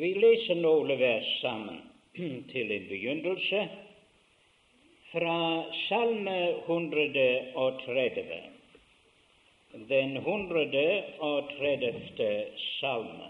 [0.00, 1.80] Vi leser noen vers sammen
[2.52, 3.68] til en begynnelse
[5.10, 8.38] fra Salme 130,
[9.90, 12.30] den 130.
[12.80, 13.28] salme.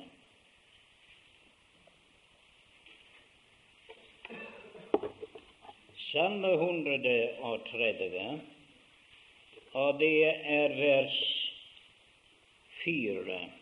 [6.12, 8.41] Salme 130,
[9.73, 10.27] og det
[10.60, 11.18] er vers
[12.84, 13.59] 4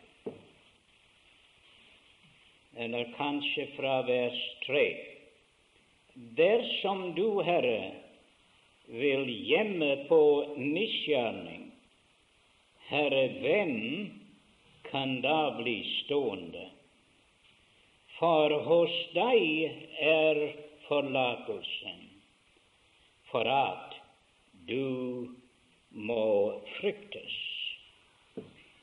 [2.79, 4.85] eller kanskje fra vers 3.
[6.15, 7.91] Dersom du, Herre,
[8.87, 10.21] vil gjemme på
[10.57, 11.67] misgjerning,
[12.89, 13.75] Herre, hvem
[14.91, 16.69] kan da bli stående?
[18.19, 19.43] For hos deg
[20.03, 20.41] er
[20.87, 22.01] forlatelsen,
[23.31, 23.99] for at
[24.71, 25.29] du
[25.91, 26.25] må
[26.79, 27.37] fryktes.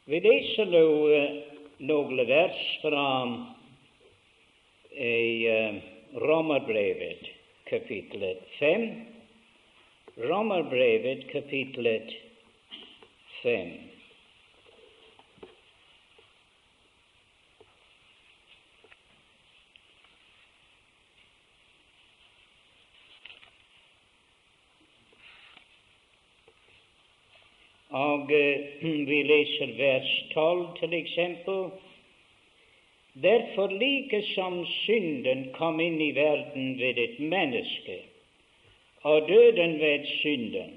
[0.06, 0.88] Vi leser nå
[1.88, 3.06] noen vers fra
[4.98, 5.76] i uh,
[6.22, 7.28] Romerbrevet
[7.64, 9.02] kapitlet 5.
[10.16, 12.14] Romerbrevet kapitlet
[13.44, 13.72] 5.
[27.90, 31.68] Og uh, vi leser vers 12 til eksempel.
[33.24, 38.00] Derfor like som synden kom inn i verden ved et menneske,
[39.04, 40.74] og døden ved synden,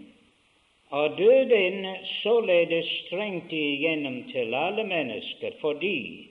[0.91, 1.87] og døden
[2.23, 6.29] således strengt igjennom til alle mennesker fordi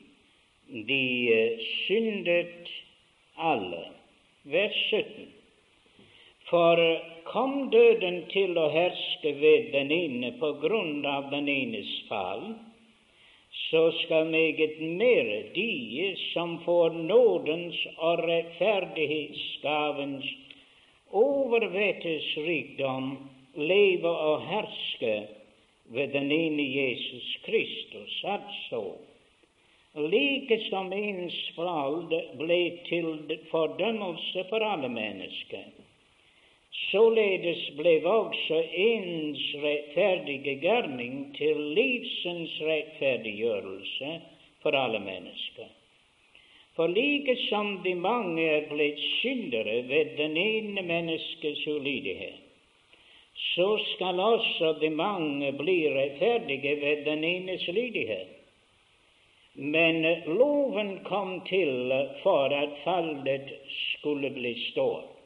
[0.88, 2.72] de eh, syndet
[3.38, 3.84] alle.
[4.44, 5.28] Vers 17.
[6.50, 6.80] For
[7.28, 12.54] kom døden til å herske ved den ene på grunn av den enes fall,
[13.70, 20.26] så skal meget mere de som får nådens og rettferdighetsgavens
[21.12, 25.28] overvettes rikdom, leve og herske
[25.86, 28.24] ved den ene Jesus Kristus.
[28.24, 28.92] Altså,
[29.96, 32.08] like som ens fall
[32.38, 35.87] ble til fordømmelse for alle mennesker,
[36.72, 44.12] Således ble også ens rettferdige gjerning til livsens rettferdiggjørelse
[44.62, 45.72] for alle mennesker.
[46.76, 52.44] For like som de mange er blitt syndere ved den ene menneskes ulydighet,
[53.56, 58.34] så skal også de mange bli rettferdige ved den enes lydighet.
[59.56, 65.17] Men loven kom til for at fallet skulle bli stått.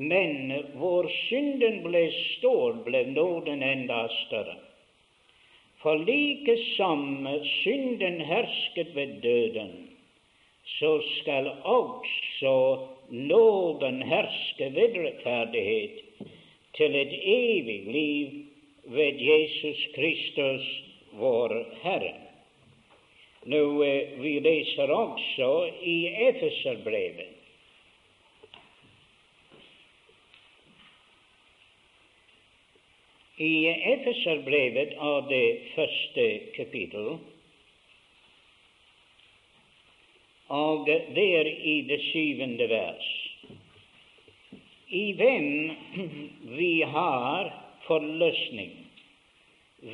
[0.00, 4.54] Men hvor synden ble stor, ble nåden enda større.
[5.82, 7.26] For like som
[7.60, 9.74] synden hersket ved døden,
[10.78, 12.54] så skal også
[13.10, 16.00] nåden herske ved rettferdighet
[16.78, 18.38] til et evig liv
[18.96, 20.70] ved Jesus Kristus,
[21.12, 22.14] vår Herre.
[23.44, 23.60] Nå,
[24.22, 25.50] Vi leser også
[25.82, 25.98] i
[26.30, 27.39] Efeserbrevet
[33.40, 37.14] I Efeserbrevet av det første kapittel,
[40.52, 43.08] og der i det syvende vers,
[44.92, 45.48] i hvem
[46.60, 47.48] vi har
[47.86, 48.76] forløsning?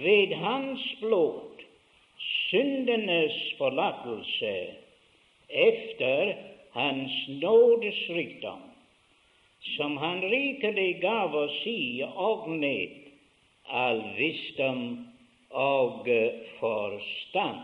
[0.02, 1.62] Ved Hans blod,
[2.50, 4.54] syndenes forlatelse
[5.48, 6.34] efter
[6.74, 8.62] Hans nådes rikdom,
[9.76, 13.06] som Han rikelig gav oss i og med
[13.68, 15.06] all visdom
[15.50, 16.08] og
[16.58, 17.58] forstand.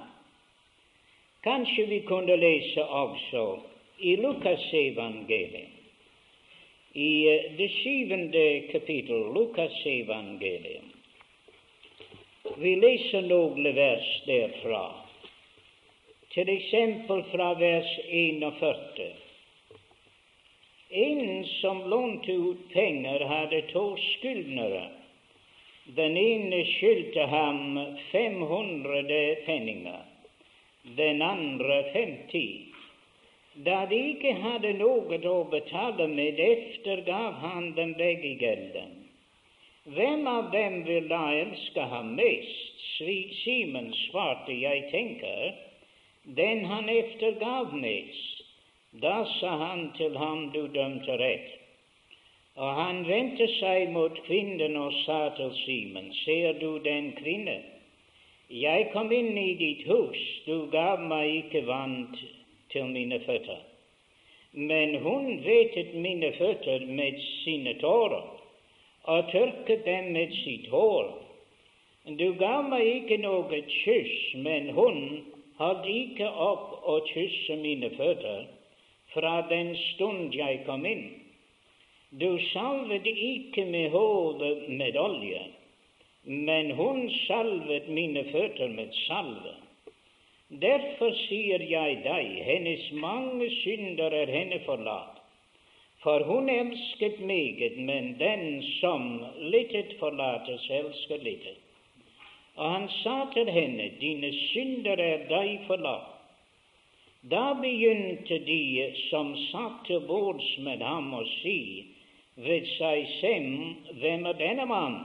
[1.42, 3.44] Kanskje vi kunne lese også
[3.98, 5.68] i Lukasevangeliet,
[6.94, 7.12] i
[7.58, 10.88] det syvende kapittel, Lukasevangeliet.
[12.58, 14.84] Vi leser noen vers derfra,
[16.34, 19.12] til eksempel fra vers 41.
[21.02, 25.01] En som lånte ut penger, hadde to skyldnere.
[25.96, 27.78] Den ene skyldte ham
[28.12, 30.02] 500 penninger,
[30.96, 32.72] den andre 50.
[33.66, 38.94] Da de ikke hadde noe å betale med, eftergav han dem begge gjelden.
[39.84, 42.80] Hvem av dem vil da elske ham mest?
[43.42, 45.56] Simen svarte, jeg tenker,
[46.38, 48.46] den han eftergav mest.
[49.02, 51.61] Da sa han til ham, du dømte rett.
[52.56, 57.62] Og han vendte seg mot kvinnen og sa til Simen, ser du den kvinne?
[58.52, 61.94] Jeg kom inn i ditt hus, du gav meg ikke vann
[62.74, 63.62] til mine føtter.
[64.52, 68.28] Men hun vettet mine føtter med sine tårer
[69.08, 71.08] og tørket dem med sitt hår.
[72.20, 75.00] Du gav meg ikke noe kyss, men hun
[75.56, 78.44] holdt ikke opp å kysse mine føtter
[79.16, 81.21] fra den stund jeg kom inn.
[82.20, 85.40] Du salvet ikke med hodet med olje,
[86.24, 89.54] men hun salvet mine føtter med salve.
[90.60, 95.22] Derfor sier jeg deg, hennes mange synder er henne forlatt.
[96.02, 99.24] For hun elsket meget, men den som
[99.54, 101.56] littet forlates, elsker littet.
[102.60, 106.12] Og han sa til henne, dine synder er deg forlatt.
[107.24, 111.88] Da begynte de som satt til bords med ham, å si
[112.34, 114.98] ved seg selv, hvem er denne mann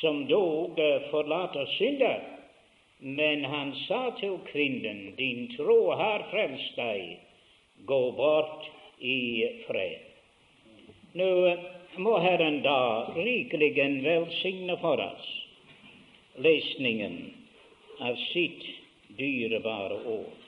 [0.00, 0.78] som dog
[1.10, 2.22] forlater synder?
[3.02, 7.18] Men han sa til kvinnen, din tro har frelst deg,
[7.84, 8.68] gå bort
[9.02, 9.18] i
[9.66, 10.10] fred.
[11.18, 11.30] Nå
[12.00, 13.74] må Herren da rikelig
[14.04, 15.32] velsigne for oss
[16.40, 17.18] lesningen
[18.00, 18.62] av sitt
[19.18, 20.41] dyrebare ord.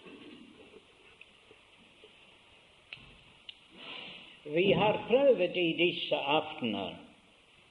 [4.47, 6.93] Vi har prøvd i disse aftener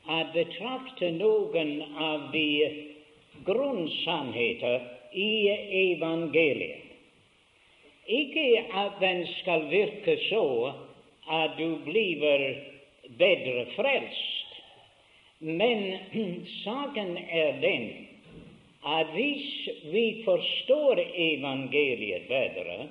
[0.09, 2.47] å betrakte noen av de
[3.45, 5.35] grunnsannheter i
[5.83, 6.81] evangeliet.
[8.09, 10.73] Ikke at den skal virke så
[11.29, 12.25] at du blir
[13.21, 14.57] bedre frelst,
[15.45, 15.85] men
[16.65, 17.89] saken er den
[18.81, 22.87] at hvis vi forstår evangeliet bedre,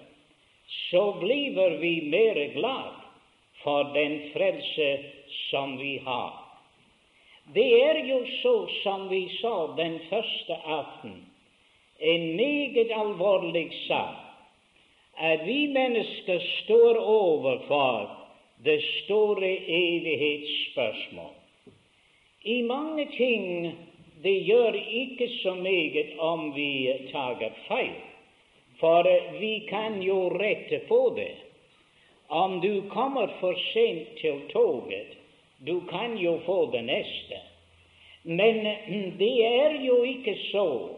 [0.89, 3.02] så blir vi mer glad
[3.63, 4.99] for den frelse
[5.51, 6.33] som vi har.
[7.55, 11.27] Det er jo så som vi sa den første aften,
[11.99, 14.23] en meget alvorlig sak
[15.17, 18.11] at vi mennesker står overfor
[18.65, 21.35] det store evighetsspørsmål.
[22.45, 23.73] I mange ting
[24.23, 27.95] det gjør ikke så meget om vi tar feil,
[28.81, 29.07] for
[29.39, 31.35] vi kan jo rette på det.
[32.33, 35.07] Om du kommer for sent til toget,
[35.67, 37.41] du kan jo få det neste.
[38.23, 40.89] Men mm, det er jo ikke så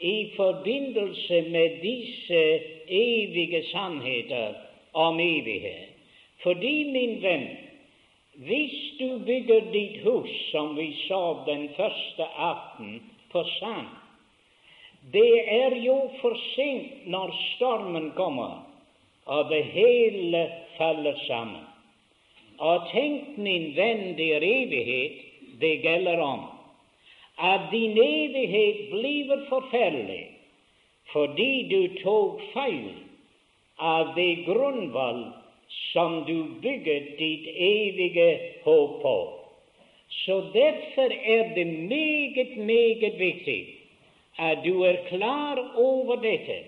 [0.00, 4.54] i forbindelse med disse evige sannheter
[4.92, 5.92] om evighet.
[6.42, 7.46] Fordi, min venn,
[8.34, 13.02] hvis du bygger ditt hus, som vi sa den første aften,
[13.32, 13.86] på sand,
[15.12, 18.64] det er jo for sent når stormen kommer,
[19.26, 20.48] og det hele
[20.80, 21.66] faller sammen.
[22.60, 25.20] Og tenk, min venn, der er evighet
[25.60, 26.40] det gjelder om.
[27.38, 30.26] At din evighet blir forferdelig
[31.10, 32.92] fordi du tok feil
[33.82, 35.24] av det grunnvalg
[35.92, 38.28] som du bygget ditt evige
[38.64, 39.16] håp på.
[40.22, 43.60] Så derfor er det meget, meget viktig
[44.38, 46.60] at du er klar over dette,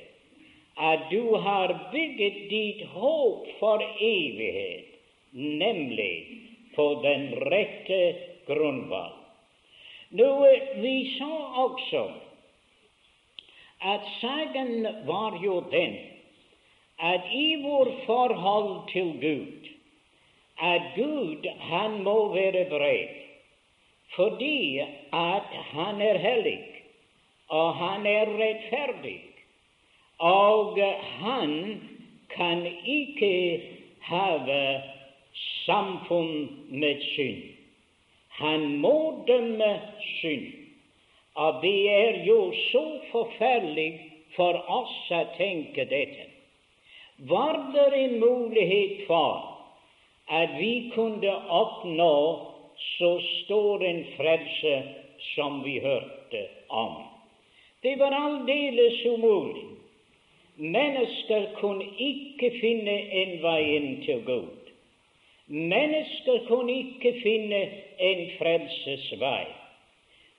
[0.76, 4.88] at du har bygget ditt håp for evighet
[5.32, 6.42] nemlig
[6.74, 8.00] på den rette
[8.46, 9.18] grunnvalg.
[10.10, 10.46] Nå,
[10.76, 11.34] Vi så
[11.66, 12.10] også
[13.80, 15.96] at saken var jo den
[16.98, 19.62] at i vår forhold til Gud
[20.62, 23.08] at Gud han må være bred,
[24.14, 24.78] fordi
[25.12, 26.60] at han er hellig,
[27.48, 29.31] og han er rettferdig,
[30.22, 30.78] og
[31.18, 31.80] han
[32.30, 33.62] kan ikke
[34.00, 34.82] have
[35.66, 37.42] samfunn med synd.
[38.38, 39.80] Han må dømme
[40.20, 40.46] synd.
[41.34, 43.90] Og det er jo så forferdelig
[44.36, 46.28] for oss å tenke dette.
[47.28, 49.42] Var det en mulighet for
[50.30, 52.14] at vi kunne oppnå
[52.96, 54.74] så stor en frelse
[55.34, 57.00] som vi hørte om?
[57.82, 59.71] Det var aldeles umulig.
[60.56, 64.68] Mennesker kunne ikke finne en vei inn til Gud.
[65.46, 67.62] Mennesker kunne ikke finne
[67.98, 69.46] en frelsesvei.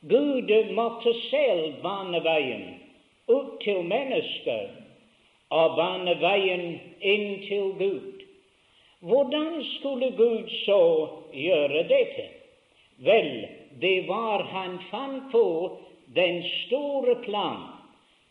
[0.10, 2.63] Gud måtte selv bane veien
[3.27, 4.70] ut til mennesker
[5.50, 6.65] og bane veien
[7.01, 8.24] inn til Gud.
[9.00, 10.82] Hvordan skulle Gud så
[11.34, 12.29] gjøre dette?
[13.01, 13.48] Vel,
[13.82, 15.46] det var han fant på
[16.15, 17.73] den store plan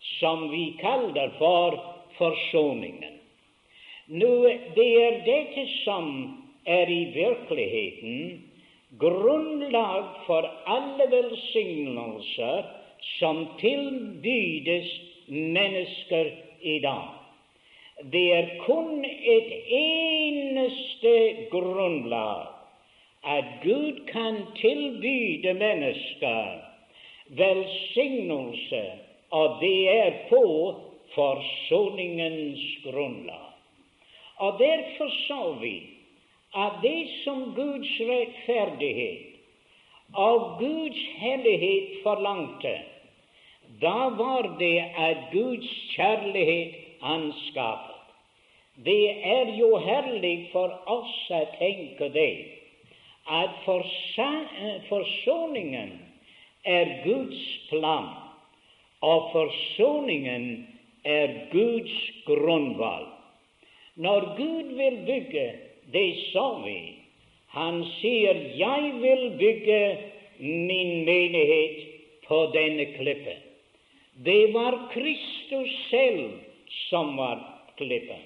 [0.02, 1.78] som vi kaller for
[2.18, 3.18] forsoningen.
[4.06, 4.32] Nå,
[4.76, 6.08] det er dette som
[6.66, 8.42] er i virkeligheten
[9.00, 12.66] grunnlag for alle velsignelser
[13.18, 14.90] som tilbydes
[15.28, 17.08] mennesker i dag.
[18.12, 21.14] Det er kun et eneste
[21.52, 22.50] grunnlag
[23.22, 26.58] at Gud kan tilbyde mennesker
[27.38, 28.82] velsignelse,
[29.32, 30.44] og det er på
[31.14, 33.48] forsoningens grunnlag.
[34.36, 35.76] Og derfor sa vi
[36.56, 39.28] at det som Guds rettferdighet
[40.14, 42.74] og Guds hellighet forlangte,
[43.80, 47.88] da var det at Guds kjærlighet anskaffet.
[48.84, 52.32] Det er jo herlig for oss å tenke det,
[53.28, 53.58] at
[54.88, 55.92] forsoningen
[56.64, 58.21] er Guds plan,
[59.02, 60.66] og forsoningen
[61.04, 61.94] er Guds
[62.26, 63.08] grunnvalg.
[63.94, 65.46] Når Gud vil bygge,
[65.92, 66.94] det sa vi,
[67.52, 69.98] han sier 'Jeg vil bygge
[70.38, 71.76] min menighet
[72.28, 73.42] på denne klippen'.
[74.24, 76.30] Det var Kristus selv
[76.88, 77.38] som var
[77.76, 78.22] klippen.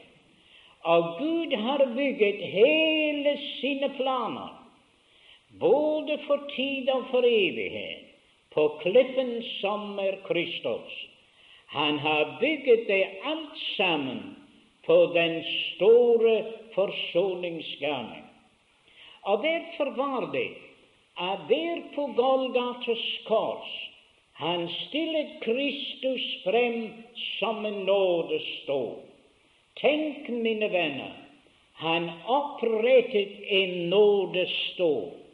[0.85, 4.67] Og Gud har bygget hele sine planer,
[5.61, 8.06] både for tid og for evighet,
[8.57, 10.93] på klippen som er Kristus.
[11.67, 14.23] Han har bygget det alt sammen
[14.87, 16.37] på den store
[16.75, 18.25] forsoningsgjerning.
[19.23, 20.49] Og derfor var det
[21.17, 23.75] at der på Golgates kors
[24.37, 26.93] han stillet Kristus frem
[27.39, 28.99] som en nådestol.
[29.81, 31.13] Tenk, mine venner,
[31.73, 35.26] han opprettet en nådestol.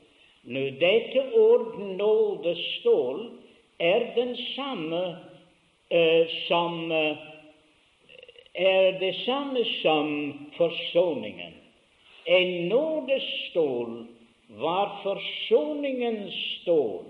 [0.43, 3.31] Nå, dette ord nådestål
[3.79, 5.03] er den samme
[5.91, 7.17] uh, som uh,
[8.55, 10.09] er det samme som
[10.57, 11.53] forsoningen.
[12.25, 14.07] En nådestål
[14.49, 17.05] var forsoningens stål.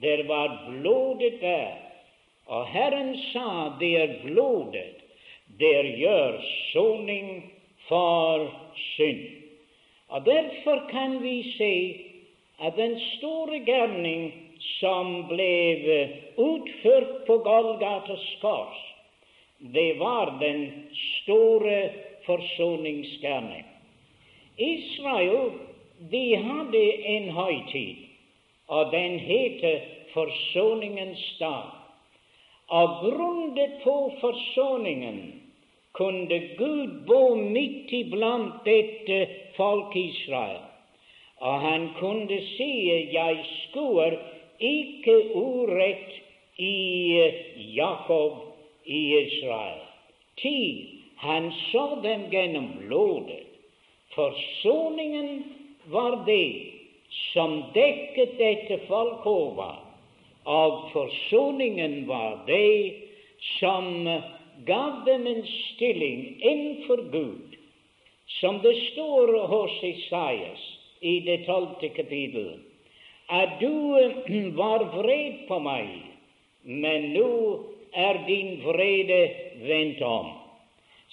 [0.00, 1.76] Der var blodet der.
[2.46, 4.96] Og Herren sa, det er blodet,
[5.60, 6.40] der gjør
[6.72, 7.52] soning
[7.88, 8.48] for
[8.96, 9.28] synd.
[10.08, 12.11] Og Derfor kan vi se
[12.62, 14.30] at den store gjerning
[14.78, 15.50] som ble
[16.38, 18.78] utført på Golgatas kors,
[19.74, 20.62] det var den
[21.02, 21.90] store
[22.26, 23.66] forsoningsgjerning.
[24.56, 25.52] Israel
[26.10, 26.84] de hadde
[27.16, 28.08] en høytid,
[28.68, 29.80] og den heter
[30.12, 31.70] Forsoningens dag.
[32.68, 35.20] Og grunnet på forsoningen
[35.96, 39.22] kunne Gud bo midt iblant dette
[39.56, 40.60] folk Israel.
[41.42, 42.72] Og han kunne si
[43.10, 44.14] jeg skuer
[44.62, 46.12] ikke urett
[46.62, 47.18] i
[47.74, 48.36] Jakob
[48.86, 49.80] i Israel.
[50.38, 50.58] Ti,
[51.18, 53.42] han så dem gjennom blodet.
[54.14, 55.42] Forsoningen
[55.90, 56.72] var det
[57.32, 59.80] som dekket dette folk over,
[60.46, 62.94] og forsoningen var det
[63.58, 64.06] som
[64.66, 67.58] gav dem en stilling innenfor Gud,
[68.38, 70.70] som det står hos Isaias
[71.02, 72.54] i det tolvte kapittel,
[73.28, 73.72] at du
[74.62, 75.90] var vred på meg,
[76.62, 77.32] men nå
[77.92, 79.22] er din vrede
[79.66, 80.30] vendt om.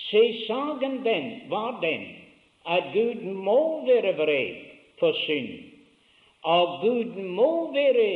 [0.09, 2.05] Se, saken den var den
[2.69, 4.61] at Gud må være vred
[4.99, 5.51] på synd,
[6.43, 8.09] og Gud må være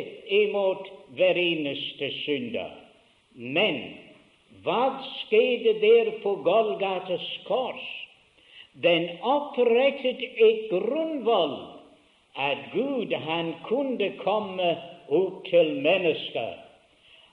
[0.44, 0.88] imot
[1.18, 2.72] hver eneste synder.
[3.34, 3.82] Men
[4.64, 4.94] hva
[5.26, 7.84] skjedde der på Golgates kors?
[8.82, 11.58] Den opprettet et grunnvoll
[12.36, 14.78] at Gud han kunne komme
[15.10, 16.54] ut til mennesker,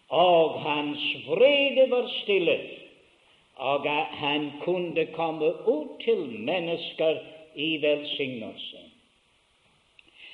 [0.08, 2.80] og hans vrede var stillet
[3.60, 7.18] og at han kunne komme ut til mennesker
[7.54, 8.78] i velsignelse.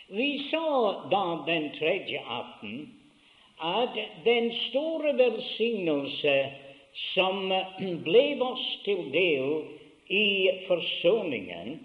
[0.09, 2.95] Vi så da den tredje aften
[3.63, 6.37] at den store velsignelse
[7.15, 7.53] som
[8.07, 9.57] ble oss til del
[10.09, 11.79] i forsoningen,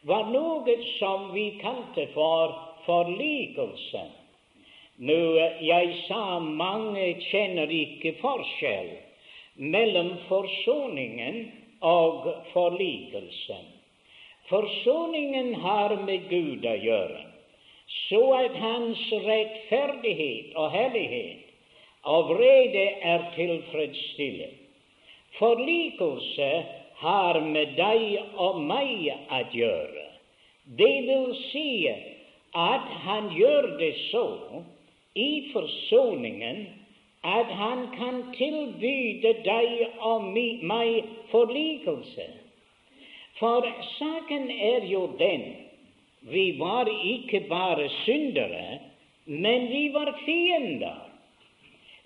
[0.00, 2.54] var noe som vi kalte for
[2.86, 4.04] forlikelse.
[4.98, 5.20] Nå,
[5.62, 8.90] jeg sa mange kjenner ikke forskjell
[9.58, 11.42] mellom forsoningen
[11.86, 13.66] og forlikelsen.
[14.48, 17.20] Forsoningen har med Gud å gjøre,
[18.08, 21.44] så at Hans rettferdighet og hellighet
[22.08, 24.54] og vrede er tilfredsstillet.
[25.38, 26.50] Forlikelse
[27.00, 30.06] har med deg og meg å gjøre.
[30.78, 31.70] Det vil si
[32.58, 34.26] at han gjør det så
[35.18, 36.66] i forsoningen
[37.28, 42.28] at han kan tilbyde deg og meg forlikelse.
[43.38, 43.66] For
[43.98, 45.48] saken er jo den
[46.28, 48.78] vi var ikke bare syndere,
[49.24, 51.04] men vi var fiender.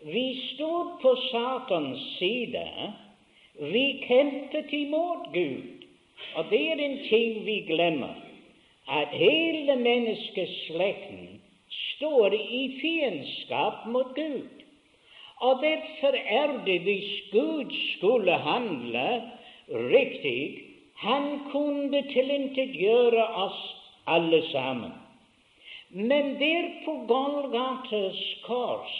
[0.04, 2.66] Vi stod på Satans side.
[3.62, 5.84] Vi kjempet imot Gud,
[6.34, 8.16] og det er en ting vi glemmer,
[8.90, 11.28] at hele menneskeslekten
[11.70, 14.64] står i fiendskap mot Gud.
[15.46, 19.06] Og derfor er det, hvis Gud skulle handle
[19.70, 20.64] riktig,
[20.98, 23.60] han kunne tilintetgjøre oss
[24.06, 24.90] alle sammen.
[25.90, 28.98] Men der på Golgates kors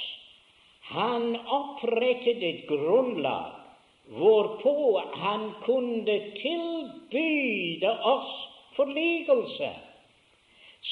[0.92, 3.61] han opprettet et grunnlag
[4.16, 8.32] hvorpå han kunne tilbyde oss
[8.76, 9.70] forligelse,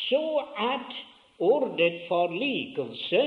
[0.09, 0.25] så
[0.57, 0.95] at
[1.39, 3.23] ordet forlikelse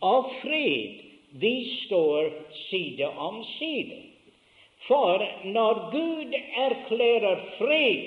[0.00, 1.04] og fred
[1.40, 1.54] de
[1.84, 2.30] står
[2.70, 4.02] side om side.
[4.88, 8.06] For når Gud erklærer fred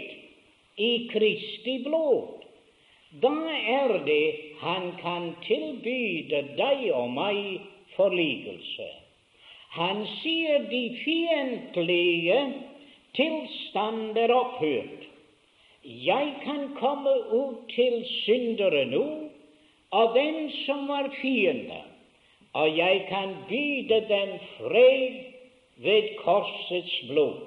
[0.78, 2.42] i Kristi blod,
[3.22, 3.34] da
[3.76, 7.60] er det han kan tilbyde deg og meg
[7.98, 9.01] forlikelse.
[9.72, 12.40] Han sier de fiendtlige
[13.16, 15.06] tilstand er opphørt.
[15.84, 19.06] Jeg kan komme ut til syndere nå,
[19.92, 21.80] og den som var fiende,
[22.54, 25.16] og jeg kan byde dem fred
[25.88, 27.40] ved korsets blod.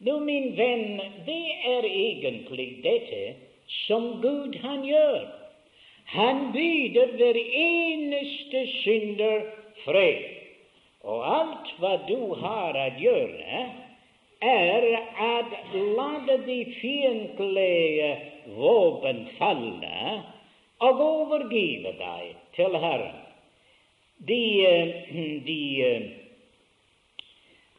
[0.00, 0.96] Nå, min venn,
[1.28, 3.22] det er egentlig dette
[3.84, 5.28] som Gud han gjør.
[6.16, 9.42] Han byder hver eneste synder
[9.84, 10.39] fred.
[11.04, 13.62] Og alt hva du har å gjøre,
[14.40, 14.86] er
[15.20, 15.56] at
[15.96, 16.10] la
[16.46, 18.12] de fiendtlige
[18.56, 20.20] våpen falle
[20.80, 23.20] og overgive deg til Herren
[24.26, 26.02] de, de eh,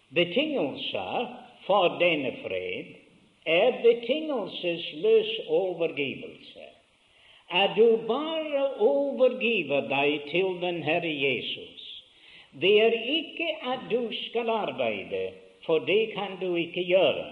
[0.09, 1.27] betingelser
[1.67, 2.95] for denne fred
[3.45, 6.67] er betingelsesløs overgivelse.
[7.51, 11.80] At du bare overgiver deg til den Herre Jesus.
[12.59, 15.31] Det er ikke at du skal arbeide,
[15.65, 17.25] for det kan du ikke gjøre.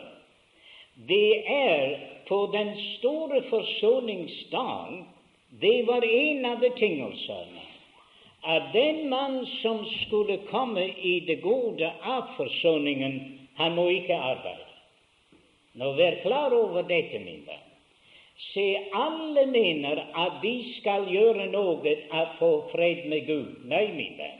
[1.07, 5.05] Det er på den store forsoningsdag
[5.61, 7.65] det var en av betingelsene
[8.41, 14.67] at den mann som skulle komme i det gode av forsoningen, han må ikke arbeide.
[15.79, 17.65] Nå vær klar over dette, min venn.
[18.53, 23.65] Se, alle mener at de skal gjøre noe for å få fred med Gud.
[23.67, 24.38] Nei, min venn.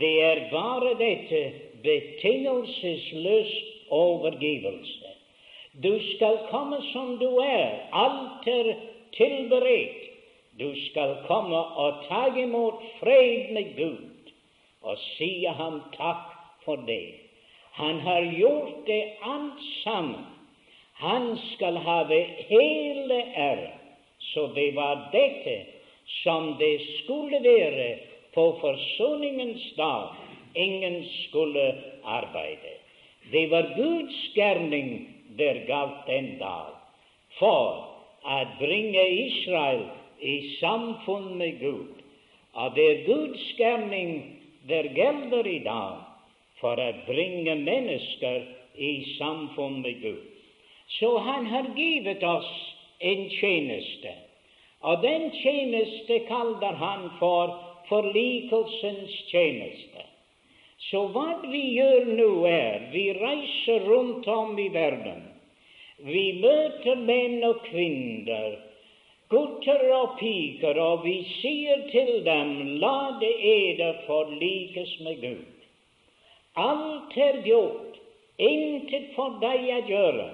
[0.00, 3.52] Det er bare dette betingelsesløs
[3.90, 5.06] overgivelse.
[5.82, 7.68] Du skal komme som du er.
[7.92, 8.74] Alt er
[9.16, 10.06] tilberedt.
[10.60, 14.06] Du skal komme og ta imot fred med Gud
[14.82, 16.30] og si ham takk
[16.64, 17.14] for det.
[17.72, 20.24] Han har gjort det alt sammen.
[21.00, 23.76] Han skal have hele æren.
[24.18, 25.64] Så det var dette
[26.22, 30.14] som det skulle være på forsoningens dag.
[30.54, 32.74] Ingen skulle arbeide.
[33.32, 36.74] Det var Guds gjerning der galt den dag,
[37.38, 37.86] for
[38.26, 39.84] å bringe Israel
[40.20, 42.00] i samfunn med Gud.
[42.54, 44.16] Og det er Guds gjerning
[44.68, 46.02] der gjelder i dag
[46.60, 48.42] for å bringe mennesker
[48.74, 50.26] i samfunn med Gud.
[50.98, 52.50] Så han har givet oss
[52.98, 54.12] en tjeneste,
[54.82, 57.54] og den tjeneste kaller han for
[57.90, 60.06] forlikelsens tjeneste.
[60.90, 65.26] Så hva vi gjør nå, er vi reiser rundt om i verden.
[66.00, 68.56] Vi møter menn og kvinner
[69.30, 75.66] gutter og piker, og vi sier til dem, la det eder forlikes med Gud.
[76.58, 78.00] Alt er gjort,
[78.42, 80.28] intet for deg å gjøre.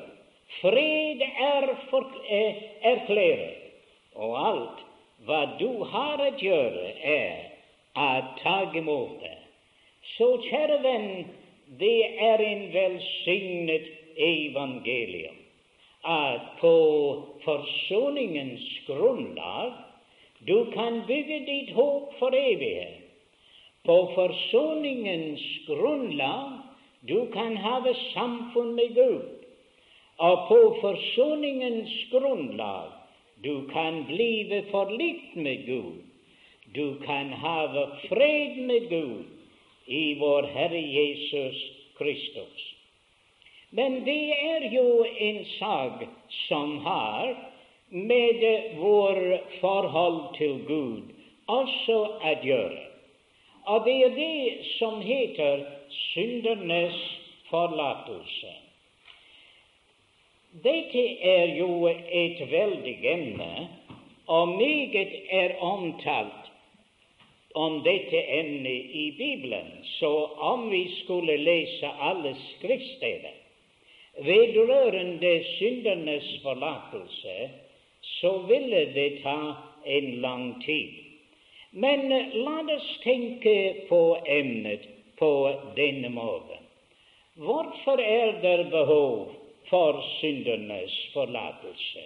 [0.60, 2.60] Fred er eh,
[2.92, 3.64] erklæret,
[4.16, 4.85] og alt
[5.26, 7.50] hva du har å gjøre, er
[7.96, 8.10] å
[8.40, 9.36] ta imot det.
[10.16, 11.10] Så, kjære venn,
[11.80, 15.42] det er en velsignet evangelium
[16.06, 16.76] at på
[17.42, 19.72] forsoningens grunnlag
[20.46, 23.02] du kan bygge ditt håp for evighet.
[23.86, 26.60] På forsoningens grunnlag
[27.08, 29.26] du kan have samfunn med Gud.
[30.18, 32.95] Og på forsoningens grunnlag
[33.46, 36.02] du kan blive forlikt med Gud.
[36.74, 39.24] Du kan have fred med Gud
[39.86, 41.62] i vår Herre Jesus
[41.98, 42.74] Kristus.
[43.70, 46.04] Men det er jo en sak
[46.48, 47.34] som har
[47.90, 48.42] med
[48.78, 51.02] vår forhold til Gud
[51.46, 52.84] også å gjøre.
[53.66, 56.98] Og det er det som heter syndernes
[57.50, 58.65] forlatelse.
[60.62, 63.68] Dette er jo et veldig emne,
[64.26, 66.52] og meget er omtalt
[67.54, 70.12] om dette emnet i Bibelen, så
[70.52, 73.36] om vi skulle lese alle skriftsteder
[74.24, 77.50] vedrørende syndernes forlatelse,
[78.00, 79.54] så ville det ta
[79.86, 80.92] en lang tid.
[81.72, 84.86] Men la oss tenke på emnet
[85.18, 85.32] på
[85.76, 86.62] denne måten.
[87.36, 89.34] Hvorfor er det behov
[89.70, 92.04] for syndernes forlatelse?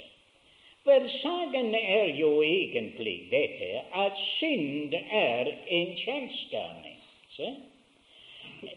[0.85, 6.97] Vel, saken er jo egentlig dette at synd er en kjensgjerning.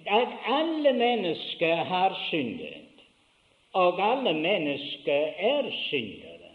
[0.07, 3.03] At alle mennesker har syndet,
[3.73, 6.51] og alle mennesker er syndere.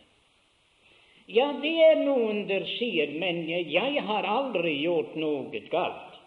[1.28, 6.20] Ja, det er noen der sier, men jeg har aldri gjort noe galt.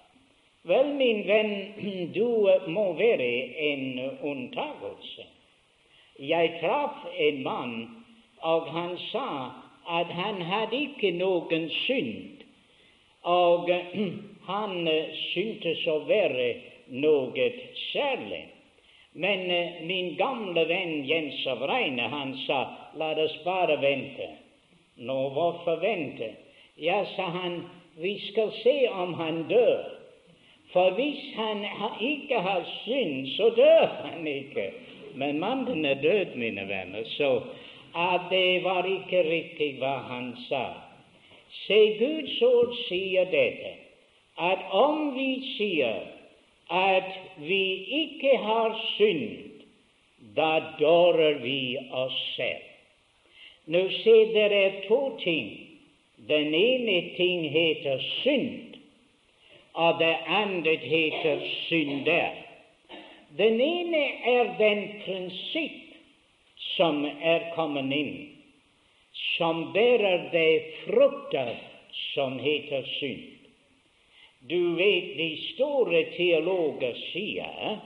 [0.69, 1.55] Vel, min venn,
[2.13, 2.27] du
[2.69, 3.29] må være
[3.69, 3.85] en
[4.33, 5.30] unntagelse.
[6.21, 7.75] Jeg traff en mann,
[8.45, 9.29] og han sa
[9.89, 12.43] at han hadde ikke noen synd,
[13.25, 13.69] og
[14.51, 14.75] han
[15.33, 16.49] syntes å være
[16.93, 17.47] noe
[17.91, 18.43] særlig.
[19.13, 19.47] Men
[19.89, 22.61] min gamle venn Jens av Reine, han sa
[23.01, 24.29] la oss bare vente.
[25.01, 26.29] Nå, hvorfor vente?
[26.77, 27.63] Ja, sa han,
[27.97, 29.83] vi skal se om han dør.
[30.71, 31.65] For hvis han
[31.99, 34.69] ikke har synd, så dør han ikke.
[35.15, 37.41] Men mannen er død, mine venner, så
[37.95, 40.65] at det var ikke riktig hva han sa.
[41.65, 43.73] Se, Guds ord sier dette,
[44.39, 45.99] at om vi sier
[46.71, 47.11] at
[47.43, 47.63] vi
[48.03, 49.65] ikke har synd,
[50.35, 52.67] da dårer vi oss selv.
[53.67, 55.51] Nå se, det er to ting.
[56.29, 58.71] Den ene ting heter synd
[59.73, 62.29] og det andre heter synder.
[63.37, 65.77] Den ene er den prinsipp
[66.75, 68.15] som er kommet inn,
[69.37, 71.53] som bærer det frukter
[72.13, 73.23] som heter synd.
[74.49, 77.79] Du vet de store teologer sier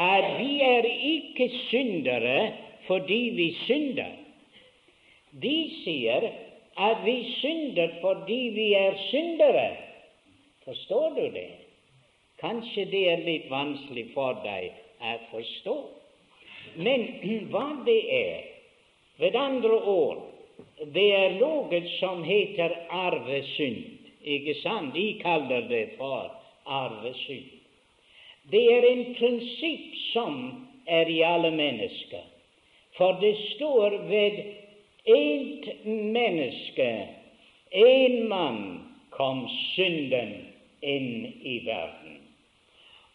[0.00, 2.52] at vi er ikke syndere
[2.88, 4.12] fordi vi synder.
[5.30, 6.26] De sier
[6.76, 9.68] at vi synder fordi vi er syndere.
[10.64, 11.69] Forstår du det?
[12.40, 15.76] Kanskje det er litt vanskelig for deg å forstå.
[16.80, 17.06] Men
[17.52, 18.44] hva det er,
[19.20, 20.26] ved andre ord,
[20.94, 23.82] det er noe som heter arvesynd.
[24.20, 24.94] Ikke sant?
[24.96, 26.28] De kaller det for
[26.64, 27.56] arvesynd.
[28.50, 30.36] Det er en prinsipp som
[30.88, 32.24] er i alle mennesker.
[32.96, 34.40] For det står ved
[35.04, 36.90] ett menneske,
[37.70, 38.62] én mann,
[39.10, 40.34] kom synden
[40.80, 42.19] inn i verden.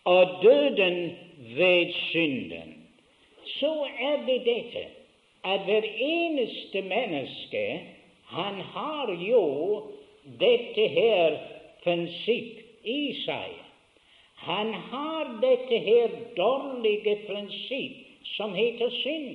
[0.06, 1.18] Og døden
[1.58, 2.72] ved synden.
[3.46, 4.86] Så er det dette
[5.44, 7.82] at hver eneste menneske
[8.26, 9.44] han har jo
[10.40, 11.38] dette her
[11.84, 13.52] prinsipp i seg.
[14.36, 18.02] Han har dette her dårlige prinsipp
[18.36, 19.30] som heter synd.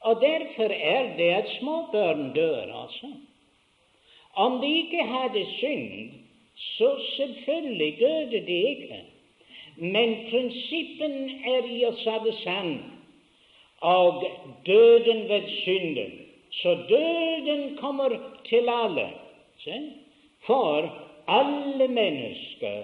[0.00, 3.12] Og derfor er det at småbarn dør, altså.
[4.34, 6.10] Om de ikke hadde synd,
[6.56, 9.00] så selvfølgelig døde de ikke.
[9.80, 11.14] Men prinsippen
[11.48, 12.72] er i oss alle sann,
[13.80, 14.24] Og
[14.66, 16.10] døden ved synden.
[16.52, 18.12] Så døden kommer
[18.44, 19.08] til alle.
[20.44, 20.90] For
[21.28, 22.82] alle mennesker,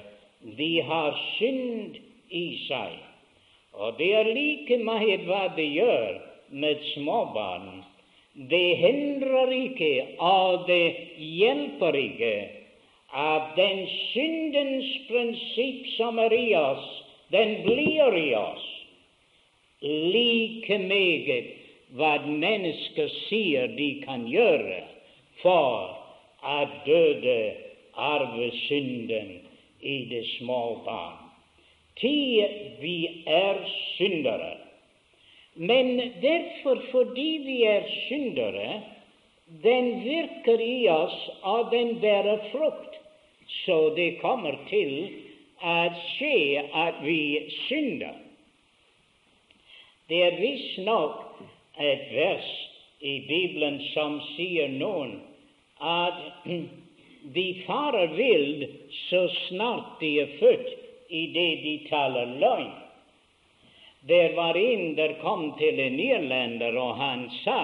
[0.59, 1.97] de har synd
[2.31, 2.97] i seg.
[3.73, 7.83] Og det er like mye hva de gjør med småbarn.
[8.51, 12.37] Det hindrer ikke, og det hjelper ikke
[13.13, 16.89] at den syndens prinsipp som er i oss,
[17.31, 18.67] den blir i oss.
[19.83, 21.53] Like meget
[21.95, 24.83] hva mennesker sier de kan gjøre
[25.43, 25.95] for
[26.43, 27.55] at døde
[27.95, 29.31] arve synden
[29.81, 31.23] i det små barn.
[32.01, 33.63] Tid vi er
[33.97, 34.57] syndere.
[35.57, 38.83] Men derfor, fordi vi er syndere,
[39.63, 42.96] den virker i oss, og den bærer frukt.
[43.47, 44.95] Så det kommer til
[45.63, 45.77] å
[46.17, 47.21] skje at vi
[47.67, 48.17] synder.
[50.09, 51.41] Det er visstnok
[51.83, 52.51] et vers
[53.01, 55.17] i Bibelen som sier noen
[55.83, 56.21] at
[57.37, 58.67] de farer vill
[59.09, 60.69] så snart de er født,
[61.09, 62.71] idet de taler løgn.
[64.07, 67.61] Der var en der kom til en irlender, og han sa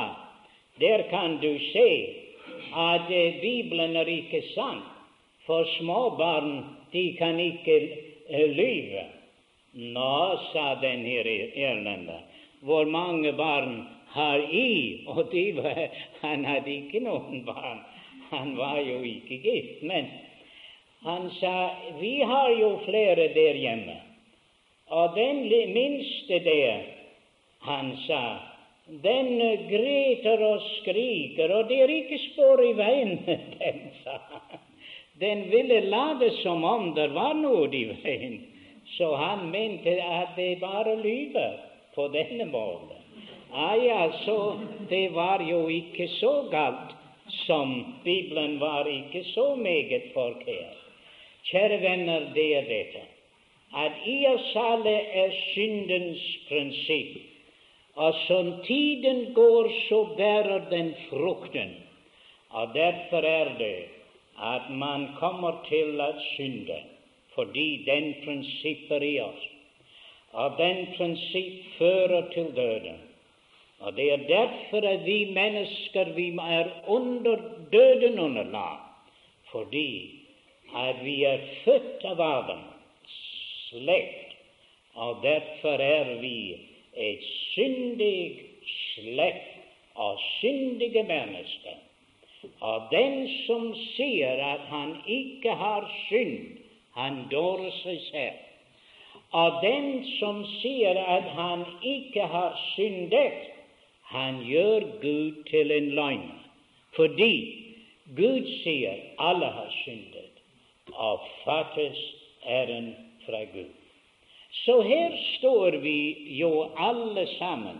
[0.83, 1.91] der kan du se
[2.75, 3.07] at
[3.43, 4.89] Bibelen er ikke sant.
[5.47, 7.79] For småbarn, de kan ikke
[8.31, 9.07] uh, lyve.
[9.73, 10.17] Nå,
[10.53, 12.21] sa den her irlender,
[12.61, 15.05] hvor mange barn har I?
[15.09, 15.89] Og var,
[16.21, 17.81] han hadde ikke noen barn.
[18.31, 19.83] Han var jo ikke gift.
[19.83, 20.09] Men
[21.03, 23.97] Han sa vi har jo flere der hjemme,
[24.87, 25.41] og den
[25.75, 26.85] minste der,
[27.67, 28.21] han sa,
[28.87, 29.33] den
[29.71, 33.17] greter og skriker, og det er ikke spor i veien
[33.59, 34.62] den, sa han.
[35.23, 38.41] Den ville late som om det var noe i veien,
[38.97, 41.61] så han mente at det bare lyver
[41.95, 42.99] på denne måten.
[43.53, 44.59] Ah, ja, så
[44.91, 46.97] det var jo ikke så galt
[47.45, 50.79] som Bibelen var ikke så meget forkert.
[51.51, 53.09] Kjære venner, det er dette
[53.73, 57.15] at i oss alle er syndens prinsipp,
[57.97, 61.73] og som tiden går, så bærer den frukten.
[62.51, 63.77] Og derfor er det
[64.39, 66.79] at man kommer til å synde,
[67.35, 69.49] fordi den prinsipper i oss.
[70.33, 73.01] Og den prinsipp fører til døden.
[73.81, 77.37] Og Det er derfor at vi mennesker vi er under
[77.73, 78.79] døden under lag,
[79.51, 80.11] fordi
[80.77, 82.63] at vi er født av Adam,
[83.69, 84.37] slekt,
[84.95, 86.57] og derfor er vi
[86.97, 88.41] et syndig
[88.95, 91.77] slekt av syndige mennesker.
[92.61, 96.59] Og den som sier at han ikke har synd,
[96.95, 98.41] han dårer seg selv.
[99.33, 103.49] Og den som sier at han ikke har syndet,
[104.13, 106.41] han gjør Gud til en løgner.
[106.97, 107.35] Fordi
[108.17, 110.43] Gud sier alle har syndet
[110.93, 112.01] og fattes
[112.45, 112.93] æren
[113.27, 113.71] fra Gud.
[114.65, 115.99] Så her står vi
[116.39, 117.79] jo alle sammen,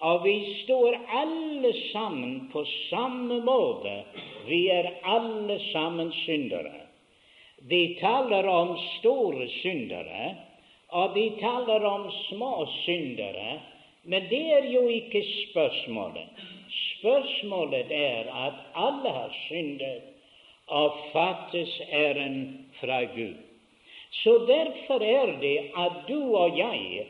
[0.00, 4.02] og vi står alle sammen på samme måte.
[4.46, 6.86] Vi er alle sammen syndere.
[7.70, 10.34] De taler om store syndere,
[10.88, 13.60] og de taler om små syndere,
[14.04, 16.48] men det er jo ikke spørsmålet.
[16.96, 20.02] Spørsmålet er at alle har syndet
[20.66, 23.36] og fattes æren fra Gud.
[24.10, 27.06] Så derfor er det at du og jeg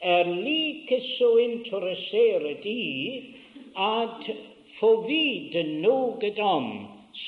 [0.00, 3.34] er like så interessert i
[3.76, 4.30] at
[4.80, 6.70] få vite noe om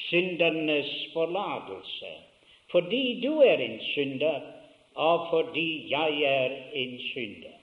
[0.09, 2.13] syndernes forlatelse,
[2.73, 4.41] fordi du er en synder,
[4.95, 7.59] og fordi jeg er en synder.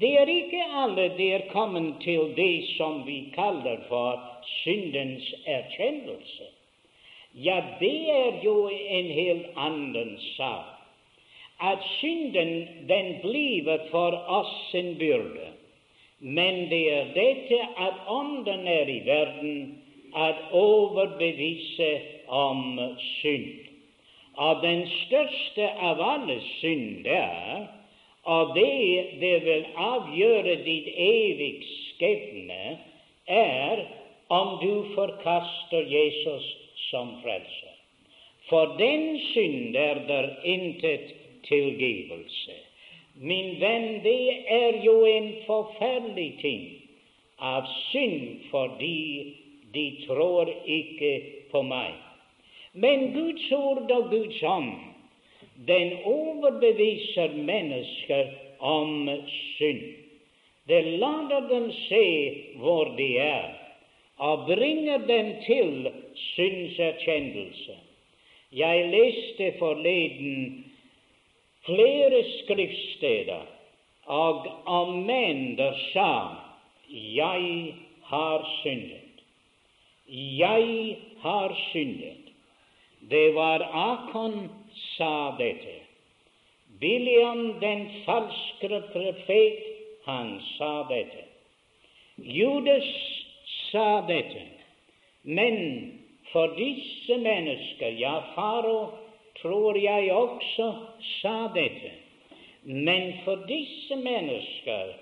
[0.00, 4.18] Det er ikke alle det er kommet til det som vi kaller for
[4.62, 6.50] syndens erkjennelse.
[7.34, 10.73] Ja, det er jo en helt annen sak.
[11.60, 15.52] At synden, den blir for oss en byrde.
[16.18, 19.78] Men det er dette at Ånden er i verden,
[20.16, 22.78] at overbevise om
[23.20, 23.70] synd.
[24.36, 27.66] Og den største av alle synder
[28.24, 32.78] og det det vil avgjøre ditt evig skjebne,
[33.28, 33.84] er
[34.32, 36.46] om du forkaster Jesus
[36.88, 37.74] som frelser.
[38.48, 41.12] For den synd er der intet
[41.48, 42.56] tilgivelse.
[43.14, 46.64] Min venn, det er jo en forferdelig ting
[47.38, 49.36] av synd fordi
[49.74, 51.12] de tror ikke
[51.52, 51.94] på meg.
[52.72, 54.72] Men Guds ord og Guds ånd
[55.68, 59.10] den overbeviser mennesker om
[59.58, 59.84] synd.
[60.68, 62.06] Det lader dem se
[62.58, 63.52] hvor de er,
[64.18, 67.76] og bringer dem til syndserkjennelse.
[68.52, 70.63] Jeg leste forleden
[71.64, 73.46] flere skriftsteder
[74.06, 75.10] og om
[75.92, 76.28] sa
[76.88, 77.74] 'Jeg
[78.04, 79.04] har syndet'.
[80.38, 82.24] Jeg har syndet.
[83.10, 84.50] Det var Akon
[84.96, 85.74] sa dette.
[86.82, 89.58] William den falske profet,
[90.04, 91.24] han sa dette.
[92.18, 92.84] Judas
[93.70, 94.42] sa dette.
[95.22, 95.56] Men
[96.32, 99.03] for disse mennesker, ja, faro
[99.40, 100.68] tror jeg også
[101.20, 101.92] sa dette,
[102.62, 104.94] men for disse mennesker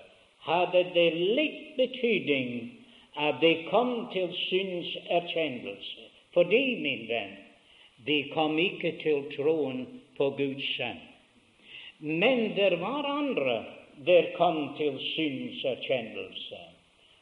[0.47, 2.49] hadde det litt betydning
[3.15, 6.09] at de kom til synserkjennelse.
[6.33, 7.35] Fordi, min venn,
[8.07, 9.83] de kom ikke til troen
[10.17, 11.01] på Guds sønn.
[12.03, 13.59] Men det var andre
[14.05, 16.61] der kom til synserkjennelse,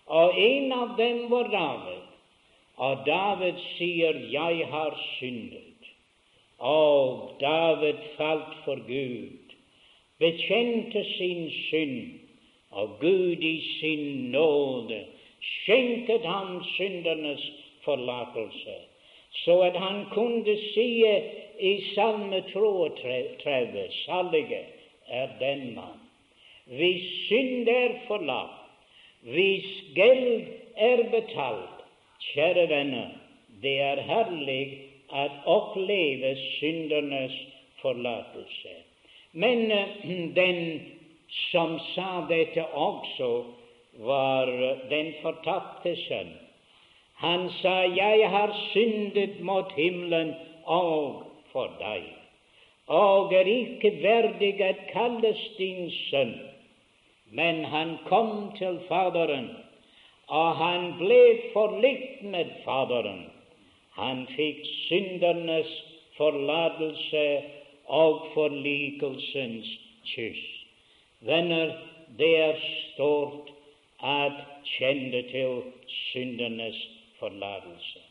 [0.08, 2.08] og en av dem var David.
[2.78, 5.70] Og David sier, 'Jeg har syndet'.
[6.62, 9.56] Og David falt for Gud,
[10.19, 12.19] bekjente sin synd,
[12.71, 15.02] og Gud i sin nåde
[15.41, 17.52] skjenket ham syndernes
[17.84, 18.78] forlatelse
[19.32, 21.04] så at han kunne si
[21.60, 24.63] i Salme 32 Salige
[25.08, 26.02] er den mann
[26.65, 28.60] hvis synd er forlatt,
[29.21, 30.45] hvis gjeld
[30.76, 31.82] er betalt.
[32.32, 33.10] Kjære venner,
[33.62, 37.36] det er herlig at oppleve syndernes
[37.82, 38.76] forlatelse.
[39.32, 39.71] Men
[40.41, 40.82] den
[41.52, 43.43] som sa dette også,
[44.00, 44.47] var
[44.89, 46.32] den fortapte sønn.
[47.21, 50.34] Han sa, 'Jeg har syndet mot himmelen
[50.65, 52.15] og for deg',
[52.88, 56.39] og er ikke verdig at kalles din sønn.
[57.32, 59.50] Men han kom til Faderen,
[60.28, 63.31] og han ble forlikt med Faderen.
[64.01, 65.71] Han fikk syndernes
[66.17, 67.25] forlatelse
[67.85, 69.69] og forlikelsens
[70.09, 70.45] kyss.
[71.21, 71.75] Venner,
[72.17, 73.51] det er stort
[74.01, 76.79] at kjenne til syndernes
[77.19, 78.01] forlatelse.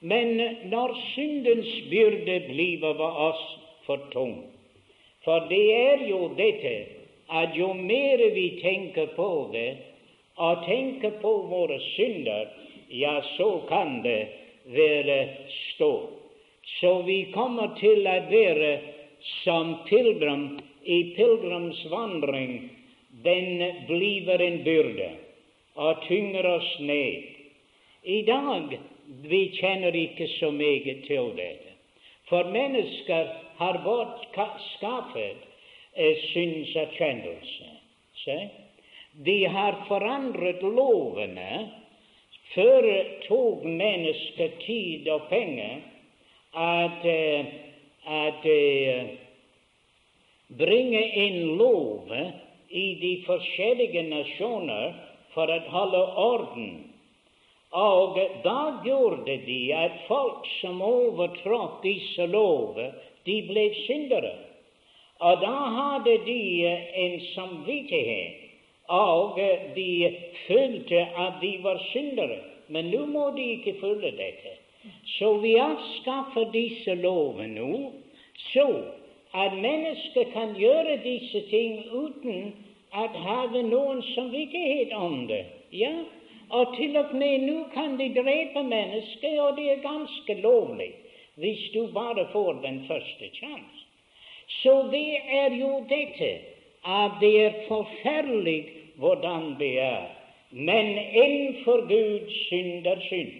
[0.00, 0.36] Men
[0.68, 3.44] når syndens byrde blir over oss
[3.86, 4.42] for tung
[5.24, 6.74] For det er jo dette
[7.32, 9.76] at jo mer vi tenker på det,
[10.36, 12.50] og tenker på våre synder,
[12.90, 15.18] ja, så kan det være
[15.74, 16.08] stå.
[16.80, 18.70] Så vi kommer til å være
[19.44, 22.56] som pilegrim i pilegrimsvandring.
[23.24, 25.10] Den blir en byrde
[25.74, 27.30] og tynger oss ned.
[28.02, 28.76] I dag
[29.28, 31.72] vi kjenner ikke så meget til dette.
[32.28, 35.40] For mennesker har bortskaffet
[35.94, 37.70] eh, synserkjennelse.
[39.24, 41.83] De har forandret lovene.
[42.54, 42.86] Før
[43.26, 45.82] tok mennesket tid og penger
[46.54, 47.46] at, eh,
[48.06, 49.14] at eh,
[50.58, 52.12] bringe inn lov
[52.70, 54.94] i de forskjellige nasjoner
[55.34, 56.70] for å holde orden.
[57.74, 62.92] Og da gjorde de at folk som overtrådte disse lover,
[63.26, 64.34] de ble syndere.
[65.18, 66.40] Og da hadde de
[67.02, 68.43] en samvittighet,
[68.88, 69.38] og
[69.74, 70.16] de
[70.46, 72.38] følte at de var syndere.
[72.68, 74.56] Men nå må de ikke følge dette.
[75.16, 77.92] Så vi avskaffer disse lovene nå,
[78.52, 78.66] så
[79.34, 82.52] at mennesker kan gjøre disse ting uten
[82.92, 85.44] at ha noen samvittighet om det.
[85.72, 85.94] Ja,
[86.50, 90.92] og til og med nå kan de drepe mennesker, og det er ganske lovlig
[91.34, 93.88] hvis du bare får den første sjansen.
[94.62, 96.28] Så det er jo dette
[96.84, 100.02] at det er forferdelig hvordan det er.
[100.50, 103.32] Men innenfor Gud synder synd.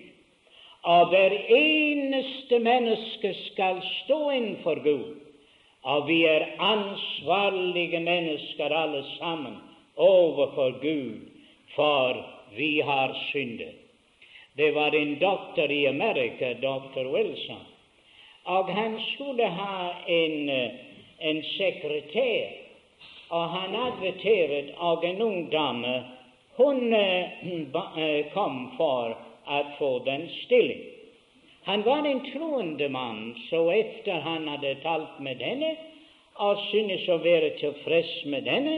[0.83, 5.15] Og hver eneste menneske skal stå innenfor Gud.
[5.83, 9.55] Og vi er ansvarlige mennesker alle sammen
[9.97, 11.21] overfor Gud,
[11.75, 12.27] for
[12.57, 13.75] vi har syndet.
[14.57, 17.67] Det var en doktor i Amerika, doktor Wilson,
[18.45, 20.51] og han skulle ha en,
[21.21, 22.64] en sekretær.
[23.35, 25.95] Og han adverterte, av en ung dame
[26.57, 29.15] hun eh, kom for
[29.47, 30.85] å få den stilling.
[31.65, 35.73] Han var en troende mann, så etter han hadde talt med henne
[36.45, 38.77] og syntes å være tilfreds med henne,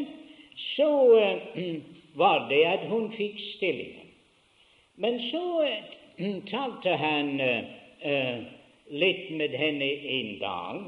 [0.77, 1.63] så uh,
[2.21, 4.13] var det at hun fikk stillingen.
[4.97, 5.45] Men så
[6.53, 7.35] talte han
[8.93, 10.87] litt med henne en dag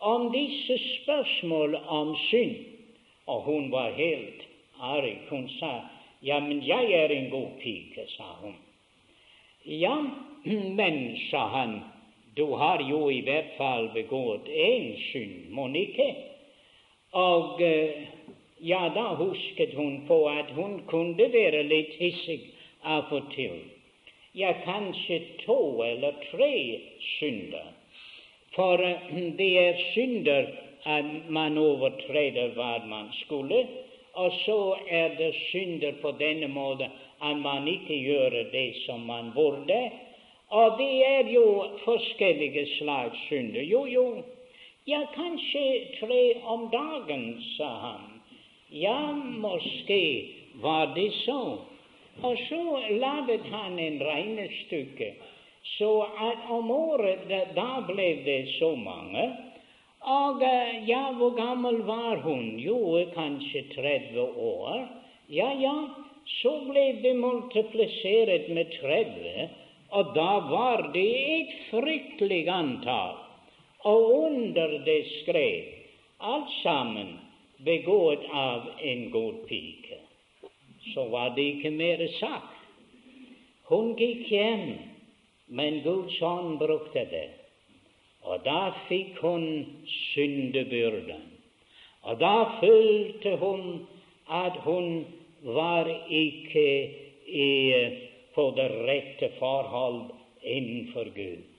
[0.00, 2.69] om disse spørsmål om synd,
[3.30, 4.42] og hun var helt
[4.80, 5.16] arg.
[5.28, 5.80] Hun sa,
[6.22, 8.54] 'Ja, men jeg er en god pike', sa hun.
[9.64, 9.96] Ja,
[10.80, 11.80] men, sa han,
[12.36, 16.14] du har jo i hvert fall begått én synd, mon ikke?
[17.12, 18.06] Og eh,
[18.60, 22.40] ja, da husket hun på at hun kunne være litt hissig
[22.84, 23.58] av og til.
[24.32, 26.54] Ja, kanskje to eller tre
[27.18, 27.72] synder.
[28.54, 30.52] For eh, det er synder
[30.84, 33.66] at man overtreder hva man skulle,
[34.14, 36.90] og så er det synder på denne måten
[37.22, 39.90] at man ikke gjør det som man burde.
[40.50, 43.62] Og det er jo forskjellige slags synder.
[43.62, 44.22] Jo, jo,
[44.86, 45.64] ja, kanskje
[46.00, 48.22] tre om dagen, sa han.
[48.70, 51.58] Ja, måske var det så.
[52.22, 55.14] Og så laget han en regnestykke,
[55.62, 59.49] så at om året da ble det så mange.
[60.00, 60.42] Og
[60.88, 62.58] ja, hvor gammel var hun?
[62.58, 64.86] Jo, kanskje 30 år.
[65.28, 65.74] Ja, ja,
[66.40, 69.48] så ble det multiplisert med 30.
[69.90, 73.18] Og da var det et fryktelig antall.
[73.84, 75.68] Og under det skrev
[76.20, 77.18] alt sammen
[77.64, 79.98] begått av en god pike.
[80.94, 82.56] Så var det ikke mer sagt.
[83.70, 84.66] Hun gikk hjem,
[85.48, 87.39] men Guds ånd brukte det.
[88.22, 89.46] Og da fikk hun
[89.86, 91.26] syndebyrden.
[92.02, 93.86] Og da følte hun
[94.30, 95.04] at hun
[95.42, 96.66] var ikke
[97.26, 97.48] i
[98.34, 100.02] på det rette forhold
[100.42, 101.50] innenfor Gud.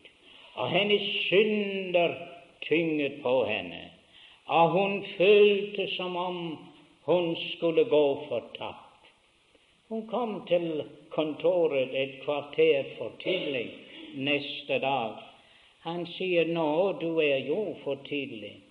[0.53, 2.15] og hennes synder
[2.61, 3.91] tynget på henne,
[4.45, 6.57] og hun følte som om
[7.03, 9.09] hun skulle gå fortapt.
[9.89, 13.71] Hun kom til kontoret et kvarter for tidlig
[14.15, 15.15] neste dag.
[15.83, 18.61] Han sier, 'Nå, du er jo for tidlig.'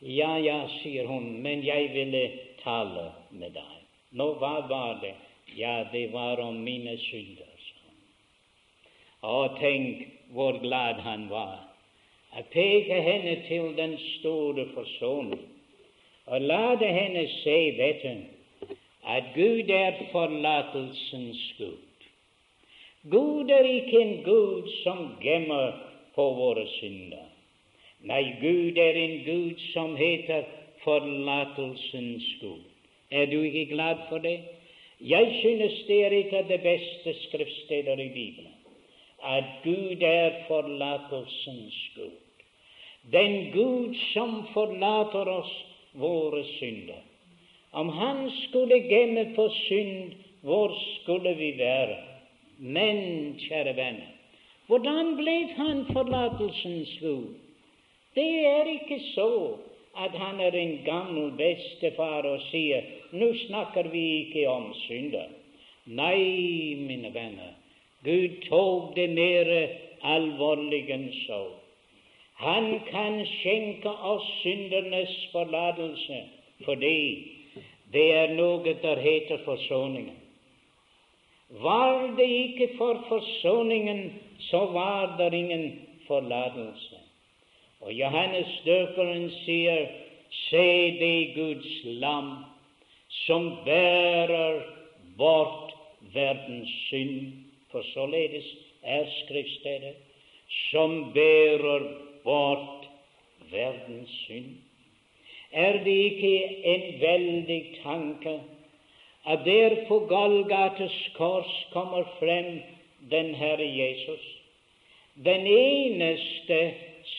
[0.00, 2.30] Ja, ja, sier hun, men jeg ville
[2.62, 3.74] tale med deg.
[4.12, 5.14] Nå, hva var det?
[5.56, 7.50] Ja, det var om mine synder.
[9.20, 11.58] Å, tenk hvor glad han var.
[12.36, 15.42] Jeg peker henne til den store forsoning
[16.30, 18.20] og la henne se vet hun,
[19.04, 22.06] at Gud er forlatelsens Gud.
[23.10, 27.26] Gud er ikke en Gud som gemmer på våre synder.
[28.00, 30.46] Nei, Gud er en Gud som heter
[30.84, 32.64] forlatelsens Gud.
[33.10, 34.38] Er du ikke glad for det?
[35.00, 38.56] Jeg synes det er et av de beste skriftsteder i Bibelen,
[39.24, 42.18] at Gud er forlatelsens Gud.
[43.12, 45.52] Den Gud som forlater oss
[45.92, 47.00] våre synder.
[47.72, 51.96] Om Han skulle gemme på synd, hvor skulle vi være?
[52.58, 54.08] Men, kjære venner,
[54.70, 57.34] hvordan ble Han forlatelsens Gud?
[58.14, 59.56] Det er ikke så
[59.98, 65.26] at han er en gammel bestefar og sier nå snakker vi ikke om synder.
[65.90, 67.56] Nei, mine venner,
[68.06, 69.50] Gud tok det mer
[70.06, 71.40] alvorlig enn så.
[72.40, 76.22] Han kan skjenke oss syndernes forlatelse
[76.64, 77.02] fordi
[77.92, 80.16] det er noe der heter forsoningen.
[81.60, 86.98] Var det ikke for forsoningen, så var det ingen forlatelse.
[87.80, 89.88] Og Johannes døperen sier,
[90.30, 90.66] Se
[91.00, 92.44] det Guds lam
[93.26, 94.60] som bærer
[95.18, 95.72] bort
[96.14, 97.32] verdens synd.
[97.70, 98.46] For således
[98.82, 99.94] er skriftstedet
[100.70, 101.82] som bærer
[102.24, 102.86] bort
[103.50, 104.54] verdens synd.
[105.52, 108.40] Er det ikke en veldig tanke
[109.26, 112.60] at der på Golgates kors kommer frem
[113.10, 114.24] den Herre Jesus,
[115.14, 116.74] den eneste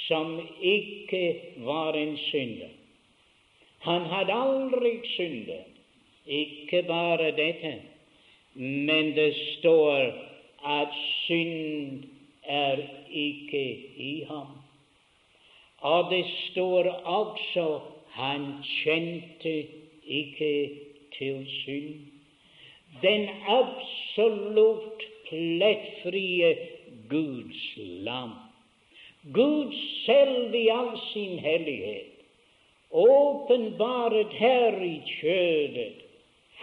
[0.07, 2.69] som ikke var en synder.
[3.79, 5.65] Han hadde aldri syndet.
[6.25, 7.75] Ikke bare dette,
[8.53, 10.11] men det står
[10.65, 10.93] at
[11.25, 12.03] synd
[12.43, 12.77] er
[13.09, 13.63] ikke
[13.97, 14.47] i ham.
[15.81, 17.79] Og det står også
[18.11, 18.45] han
[18.83, 19.67] kjente
[20.03, 20.69] ikke
[21.17, 21.93] til synd.
[23.01, 26.53] Den absolutt plettfrie
[27.09, 27.65] Guds
[28.05, 28.37] lam
[29.23, 29.73] Gud
[30.05, 32.07] selv i all sin hellighet,
[32.91, 35.99] åpenbaret her i kjødet,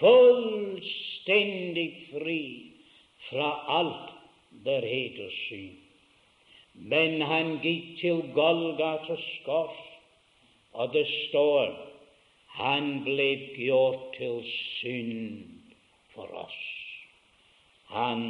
[0.01, 2.43] fullstendig fri
[3.29, 4.11] fra alt
[4.65, 5.79] der heter synd.
[6.75, 9.79] Men han gikk til Golgatas kors,
[10.75, 11.71] og det står
[12.59, 15.47] han ble gjort til synd
[16.15, 16.78] for oss.
[17.89, 18.23] Han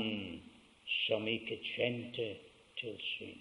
[1.07, 2.29] som ikke kjente
[2.81, 3.41] til synd.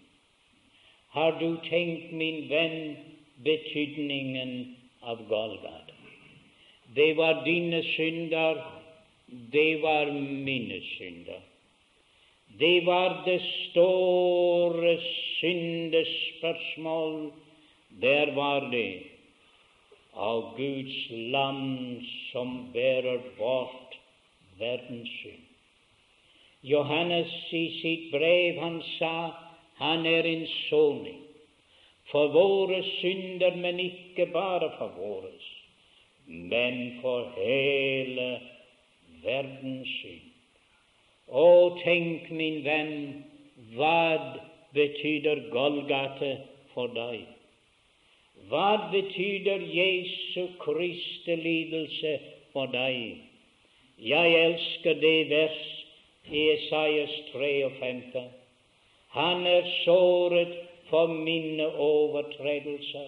[1.13, 2.97] Har du tenkt, min venn,
[3.45, 5.93] betydningen av Golgata?
[6.95, 8.63] Det var dine synder,
[9.53, 10.11] det var
[10.47, 11.41] mine synder.
[12.59, 14.97] Det var det store
[15.39, 17.31] syndespørsmål.
[18.01, 19.03] Der var det
[20.13, 22.01] av Guds lam
[22.31, 23.99] som bærer bort
[24.59, 25.46] verdens synd.
[26.61, 29.13] Johannes i sitt brev, han sa
[29.77, 31.21] han er en soning
[32.11, 35.33] for våre synder, men ikke bare for våre,
[36.25, 38.27] men for hele
[39.23, 40.33] verdens synd.
[41.27, 41.47] Å,
[41.83, 42.93] tenk, min venn,
[43.75, 44.37] hva
[44.75, 46.37] betyr Golgate
[46.73, 47.25] for deg?
[48.47, 52.13] Hva betyr Jesu Kristi lidelse
[52.53, 53.19] for deg?
[53.99, 55.76] Jeg elsker det vers
[56.31, 58.23] i Esaias 53.
[59.09, 60.55] Han er såret
[60.89, 63.07] for mine overtredelser,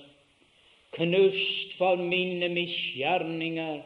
[0.92, 3.82] knust for mine misgjerninger.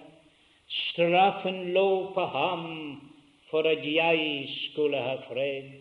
[0.67, 2.69] Straffen lå på ham
[3.49, 5.73] for at jeg skulle ha fred,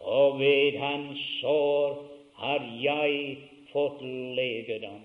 [0.00, 2.02] og ved hans sår
[2.40, 3.36] har jeg
[3.72, 4.02] fått
[4.36, 5.00] legedom.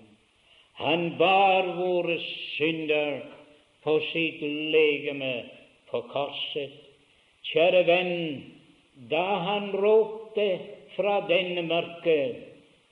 [0.76, 2.18] Han bar våre
[2.56, 3.22] synder
[3.84, 4.42] på sitt
[4.74, 5.32] legeme
[5.90, 6.85] på korset.
[7.46, 8.12] Kjære venn,
[9.10, 10.48] da han ropte
[10.96, 12.42] fra denne mørket,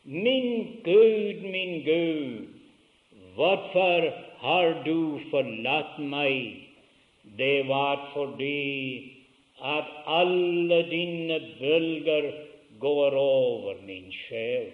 [0.05, 2.47] Min Gud, min Gud,
[3.35, 4.11] hvorfor
[4.45, 6.61] har du forlatt meg?
[7.39, 9.15] Det var fordi
[9.65, 12.31] at alle dine bølger
[12.85, 14.69] går over min sjel.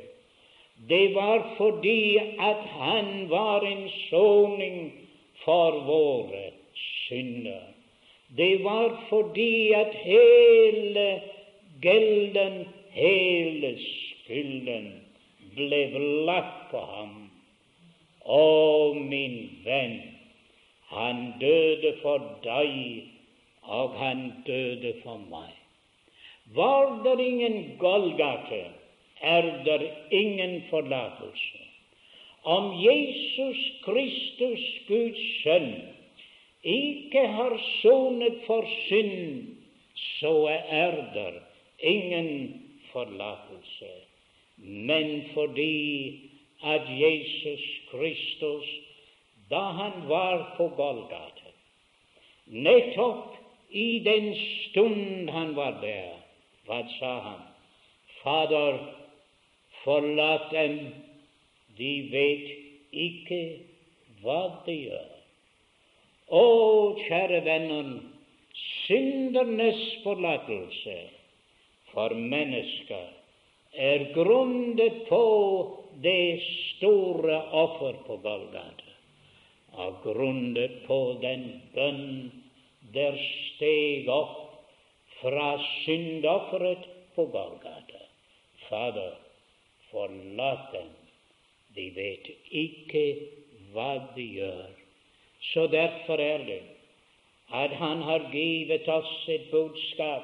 [0.90, 4.78] Det var fordi at han var en soning
[5.44, 7.69] for våre synder.
[8.36, 11.22] Det var fordi at hele
[11.82, 14.92] gelden, hele skylden,
[15.56, 15.80] ble
[16.26, 17.14] lagt på ham.
[18.24, 19.96] Å, min venn,
[20.94, 23.08] han døde for deg,
[23.62, 25.50] og han døde for meg.
[26.54, 28.64] Var det ingen Golgate,
[29.20, 31.58] er det ingen forlatelse.
[32.42, 35.74] Om Jesus Kristus, Guds sønn,
[36.64, 39.56] ikke har sonet for synd,
[40.20, 40.34] så
[40.68, 41.32] er der
[41.78, 43.90] ingen forlatelse.
[44.56, 46.20] Men fordi
[46.62, 48.66] at Jesus Kristus,
[49.50, 51.52] da han var på Golgata,
[52.46, 53.36] nettopp
[53.70, 56.18] i den stund han var der,
[56.66, 57.40] hva sa han?
[58.22, 58.78] Fader,
[59.84, 60.76] forlat dem,
[61.78, 62.50] de vet
[62.92, 63.40] ikke
[64.20, 65.19] hva de gjør.
[66.30, 66.42] Å,
[67.08, 67.88] kjære venner,
[68.86, 70.98] syndernes forlatelse
[71.90, 73.08] for mennesker
[73.74, 75.24] er grunnet på
[76.04, 78.94] det store offer på Golgata,
[79.82, 82.30] og grunnet på den bønn
[82.94, 84.36] der steg opp
[85.20, 85.52] fra
[85.82, 88.04] syndofferet på Golgata.
[88.68, 89.16] Fader,
[89.90, 90.92] forlat dem,
[91.74, 92.30] de vet
[92.62, 93.04] ikke
[93.74, 94.70] hva de gjør.
[95.40, 96.62] Så derfor er det
[97.52, 100.22] at Han har givet oss et budskap,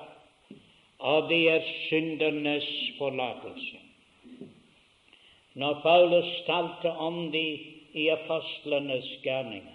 [0.98, 3.80] og det er syndernes forlatelse.
[5.54, 7.60] Når Paulus talte om det
[7.92, 9.74] i apostlenes gjerninger,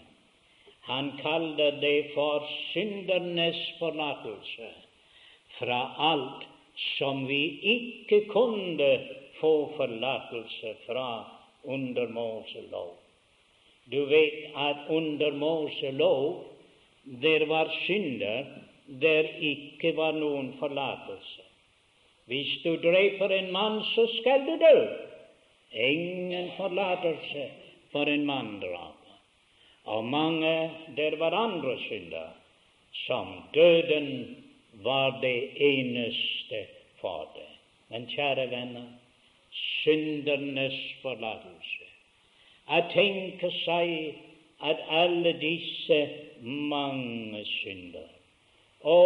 [0.82, 4.72] han kalte det for syndernes forlatelse
[5.60, 5.82] fra
[6.12, 6.48] alt
[6.98, 8.90] som vi ikke kunne
[9.42, 11.08] få forlatelse fra
[11.64, 13.01] under Moselov.
[13.92, 16.44] Du vet at under Moselov
[17.04, 18.46] der var synder
[19.02, 21.44] der ikke var noen forlatelse.
[22.26, 24.78] Hvis du dreper en mann, så skal du dø.
[25.72, 27.50] Ingen forlatelse
[27.92, 29.16] for en manndraper.
[29.84, 32.28] Og mange der var andre synder,
[33.06, 34.38] som døden
[34.84, 36.66] var det eneste
[37.02, 37.50] for det.
[37.90, 38.88] Men kjære venner,
[39.52, 41.81] syndernes forlatelse.
[42.72, 43.90] Jeg tenker seg
[44.64, 45.98] at alle disse
[46.42, 48.08] mange synder
[48.88, 48.98] Å,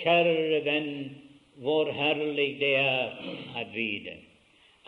[0.00, 0.92] kjære venn,
[1.60, 3.12] hvor herlig det er
[3.60, 4.16] at vite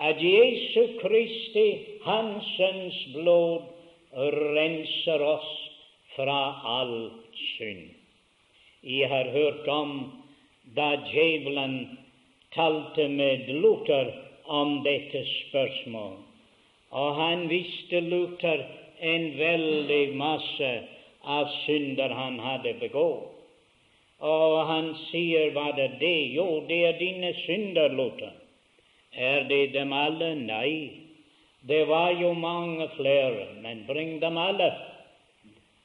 [0.02, 1.66] at Jesu Kristi,
[2.02, 3.68] Hans blod,
[4.16, 5.50] renser oss
[6.16, 6.40] fra
[6.78, 7.10] all
[7.56, 7.92] synd.
[8.82, 9.92] Jeg har hørt om
[10.76, 11.76] da djevelen
[12.56, 14.10] talte med Luther
[14.48, 16.16] om dette spørsmål.
[16.92, 18.64] Og han visste Luther
[19.00, 20.72] en veldig masse
[21.24, 23.28] av synder han hadde begått.
[24.22, 26.16] Og han sier, hva er det?
[26.36, 28.30] Jo, det er dine synder, Luther.
[29.12, 30.34] Er det dem alle?
[30.38, 31.02] Nei.
[31.66, 34.70] Det var jo mange flere, men bring dem alle.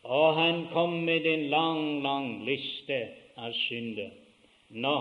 [0.05, 2.99] Og han kom med en lang, lang liste
[3.37, 4.13] av synder.
[4.69, 4.95] Nå,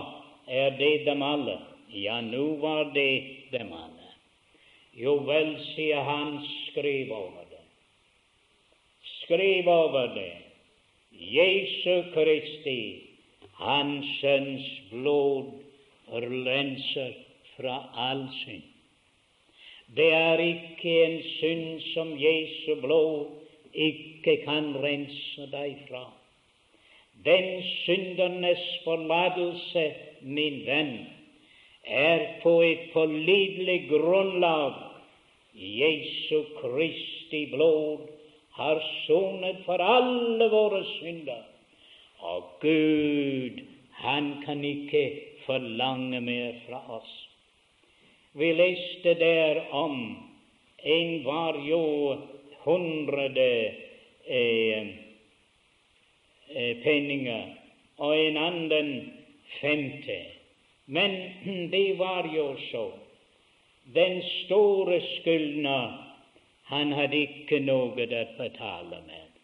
[0.47, 1.59] er det dem alle?
[1.93, 3.11] Ja, nå var det
[3.53, 3.96] dem alle.
[4.97, 6.39] Jo vel, sier han,
[6.71, 7.61] skriv over det.
[9.21, 10.31] Skriv over det.
[11.11, 13.03] Jesu Kristi,
[13.59, 15.51] Hans Sønns blod,
[16.09, 17.13] renser
[17.55, 18.65] fra all synd.
[19.95, 23.27] Det er ikke en synd som Jesu blod
[23.73, 26.07] ikke kan rense deg fra.
[27.25, 29.85] Den syndernes forlatelse,
[30.21, 30.93] min venn,
[31.85, 34.86] er på et pålitelig grunnlag
[35.57, 38.09] Jesu Kristi blod
[38.57, 41.43] har sonet for alle våre synder.
[42.21, 43.61] Og Gud,
[44.01, 45.03] han kan ikke
[45.45, 47.13] forlange mer fra oss.
[48.37, 49.97] Vi leste der om
[50.83, 51.83] en var jo
[52.65, 53.73] hundrede
[54.27, 54.87] eh,
[56.49, 57.45] eh, penninger,
[57.97, 58.91] og en annen
[59.61, 60.19] femte.
[60.85, 61.17] Men
[61.73, 62.91] det var jo så
[63.93, 66.03] den store skyldna,
[66.63, 69.37] han hadde ikke noe å betale med.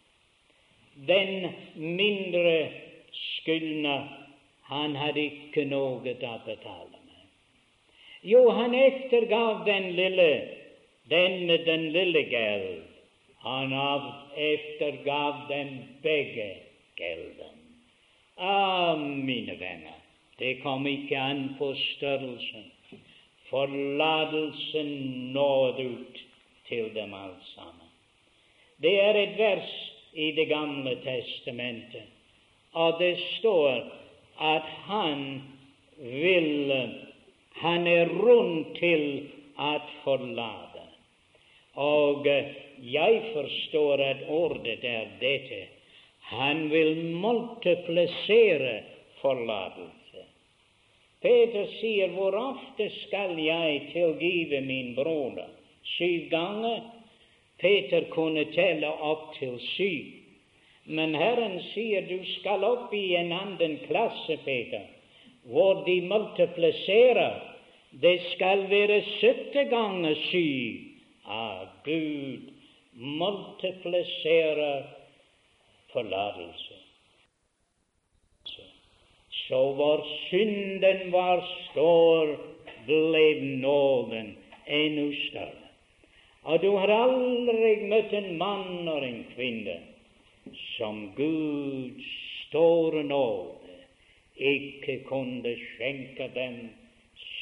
[1.08, 2.56] Den mindre
[3.20, 3.94] skyldna,
[4.68, 7.24] han hadde ikke noe å betale med.
[8.24, 10.28] Jo, han eftergav den lille,
[11.08, 12.84] den med den lille geld.
[13.44, 13.72] Han
[14.36, 15.74] eftergav dem
[16.04, 16.50] begge
[16.96, 17.58] gelden.
[18.36, 20.00] Ah, mine venner,
[20.38, 22.73] det kom ikke an på størrelsen
[23.54, 24.88] forlatelsen
[25.32, 26.16] nådd ut
[26.68, 27.90] til dem alle sammen.
[28.82, 29.74] Det er et vers
[30.14, 32.10] i Det gamle testamentet,
[32.72, 33.84] og det står
[34.38, 35.42] at han
[35.98, 36.90] vil
[37.54, 40.82] Han er rund til å forlate.
[41.78, 45.60] Og jeg forstår at ordet er dette.
[46.34, 48.80] Han vil multiplisere
[49.20, 50.03] forlatelse.
[51.24, 55.48] Peter sier, hvor ofte skal jeg tilgive min broder?
[55.96, 56.82] Syv ganger?
[57.60, 60.10] Peter kunne telle opp til syv.
[60.84, 64.84] Men Herren sier du skal opp i en annen klasse, Peter,
[65.48, 67.40] hvor de multipliserer.
[68.02, 70.90] Det skal være sytte ganger syv.
[71.24, 72.50] Ah, Gud
[72.94, 74.82] multipliserer
[75.92, 76.73] forlatelse.
[79.48, 82.36] Så hvor synden var stor,
[82.86, 83.26] ble
[83.60, 84.36] nåden
[84.66, 85.64] enda større.
[86.44, 89.78] Og du har aldri møtt en mann og en kvinne
[90.76, 92.08] som Guds
[92.46, 93.78] store nåde
[94.36, 96.58] ikke kunne skjenke dem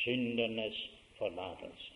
[0.04, 0.78] syndernes
[1.18, 1.90] forlatelse.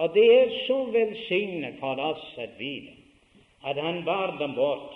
[0.00, 2.96] Og det er så velsignet for oss at vite
[3.66, 4.94] at Han bar dem bort,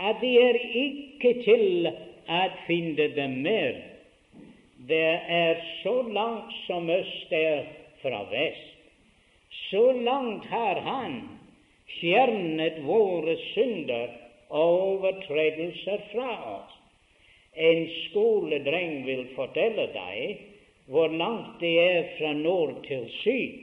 [0.00, 1.90] at det er ikke til
[2.28, 3.80] å finde dem mer.
[4.88, 7.64] Det er så langt som øst er
[8.02, 8.70] fra vest.
[9.70, 11.22] Så langt har Han
[12.00, 14.08] fjernet våre synder
[14.48, 16.74] og overtredelser fra oss.
[17.54, 20.42] En skoledreng vil fortelle deg
[20.90, 23.60] hvor langt det er fra nord til syd,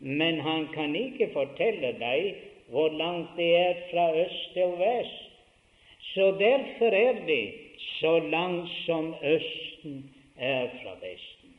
[0.00, 2.32] men han kan ikke fortelle deg
[2.72, 5.22] hvor langt det er fra øst til vest.
[6.14, 10.02] Så derfor er det så langt som Østen
[10.36, 11.54] er fra Vesten.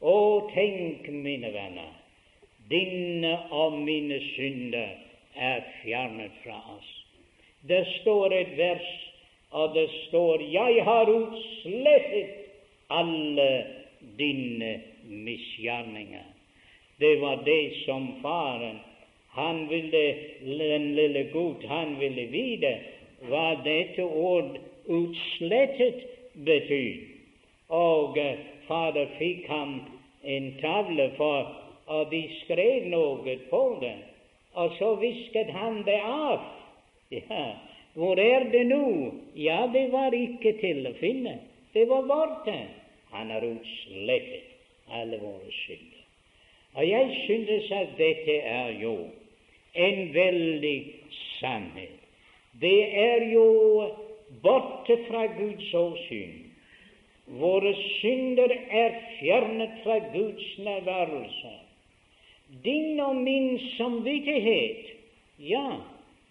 [0.00, 0.16] Å,
[0.52, 1.92] tenk, mine venner,
[2.70, 4.94] dine og mine synder
[5.34, 6.90] er fjernet fra oss.
[7.68, 8.88] Det står et vers,
[9.50, 12.28] og det står 'Jeg har utslettet
[12.90, 13.66] alle
[14.18, 16.34] dine misgjerninger'.
[17.00, 18.78] Det var det som faren
[19.28, 20.14] han ville,
[20.58, 22.78] Den lille gutt han ville vite
[23.28, 24.58] hva dette ord
[24.88, 26.04] 'utslettet'
[26.44, 26.96] betyr.
[27.68, 28.18] Og
[28.68, 29.80] Fader fikk ham
[30.24, 31.54] en tavle for
[31.88, 34.04] og de skrev noe på den.
[34.52, 36.40] og så visket han det av.
[37.10, 37.44] Ja,
[37.94, 39.12] hvor er det nå?
[39.36, 41.38] Ja, det var ikke til å finne.
[41.72, 42.56] Det var borte.
[43.12, 46.02] Han har utslettet alle våre synder.
[46.74, 48.96] Og jeg synes at dette er jo
[49.74, 50.78] en veldig
[51.38, 52.02] sannhet.
[52.60, 53.46] Det er jo
[54.42, 56.44] borte fra Guds åsyn.
[57.40, 61.58] Våre synder er fjernet fra Guds nærværelse
[62.64, 64.86] din og min samvittighet,
[65.38, 65.76] ja,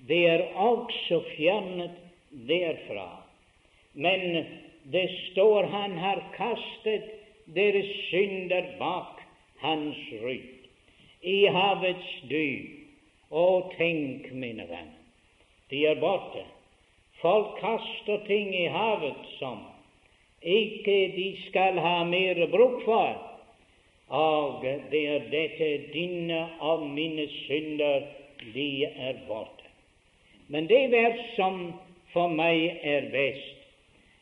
[0.07, 1.91] det er også fjernet
[2.31, 3.23] derfra.
[3.93, 4.45] Men
[4.91, 7.03] det står han har kastet
[7.55, 9.21] deres synder bak
[9.59, 10.67] hans rygg
[11.21, 12.73] i havets dyp.
[13.27, 14.99] Å, tenk, mine venner,
[15.67, 16.45] de er borte.
[17.21, 19.63] Folk kaster ting i havet som
[20.41, 23.17] ikke de skal ha mer bruk for.
[24.09, 24.61] Og
[24.91, 28.05] det er dette dine og mine synder,
[28.53, 29.65] de er borte.
[30.47, 31.73] Men det vers som
[32.13, 33.65] for meg er best,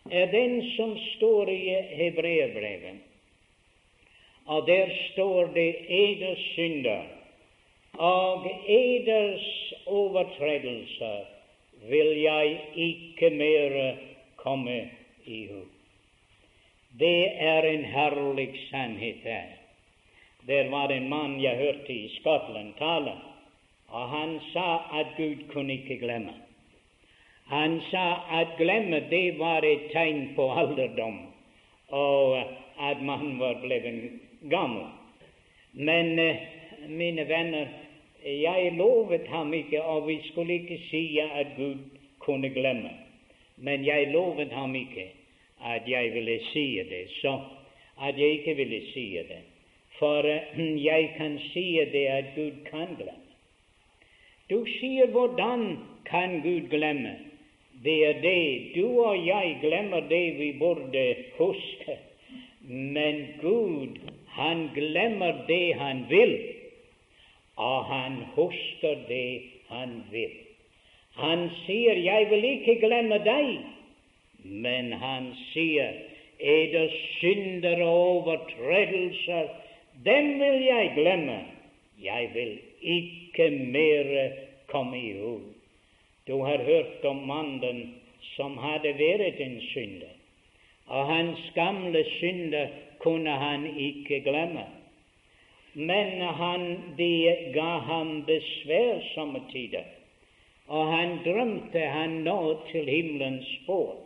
[0.10, 3.04] er den som står i Hebreerbrevet.
[4.46, 7.06] Og der står det eders synder
[7.98, 9.48] og eders
[9.86, 11.35] overtredelser
[11.90, 13.96] vil jeg ikke mer
[14.36, 14.78] komme
[15.26, 15.62] i hu.
[17.00, 19.54] Det er en herlig sannhet der.
[20.48, 23.14] Der var en mann jeg hørte i Skottland tale,
[23.88, 26.34] og han sa at Gud kunne ikke glemme.
[27.48, 31.20] Han sa at glemme det var et tegn på alderdom,
[31.90, 32.38] og
[32.82, 34.86] at man var blitt gammel.
[35.74, 36.36] Men eh,
[36.88, 37.68] mine venner,
[38.26, 41.78] jeg lovet ham ikke, og vi skulle ikke si at Gud
[42.20, 42.90] kunne glemme.
[43.58, 45.12] Men jeg lovet ham ikke
[45.66, 47.40] at jeg ville si det, så
[48.02, 49.44] at jeg ikke ville si det.
[50.00, 53.22] For eh, jeg kan si det at Gud kan glemme.
[54.50, 57.18] Du sier 'hvordan kan Gud glemme'?
[57.84, 58.76] Det er det.
[58.76, 61.98] Du og jeg glemmer det vi burde huske.
[62.68, 63.98] Men Gud,
[64.28, 66.55] han glemmer det han vil,
[67.56, 70.32] og han husker det han vil.
[71.16, 73.60] Han sier 'Jeg vil ikke glemme deg',
[74.44, 75.94] men han sier
[76.40, 79.66] 'Er det synder og overtredelser'
[80.04, 81.40] den vil jeg glemme.
[82.04, 84.32] Jeg vil ikke mer
[84.68, 85.40] komme i hu.
[86.28, 87.96] Du har hørt om mannen
[88.36, 90.12] som hadde vært en synder,
[90.88, 92.68] og hans gamle synder
[93.00, 94.66] kunne han ikke glemme.
[95.78, 99.84] Men han, de ga ham besvær somme tider,
[100.72, 102.40] og han drømte han nå
[102.72, 103.98] til himmelens spor.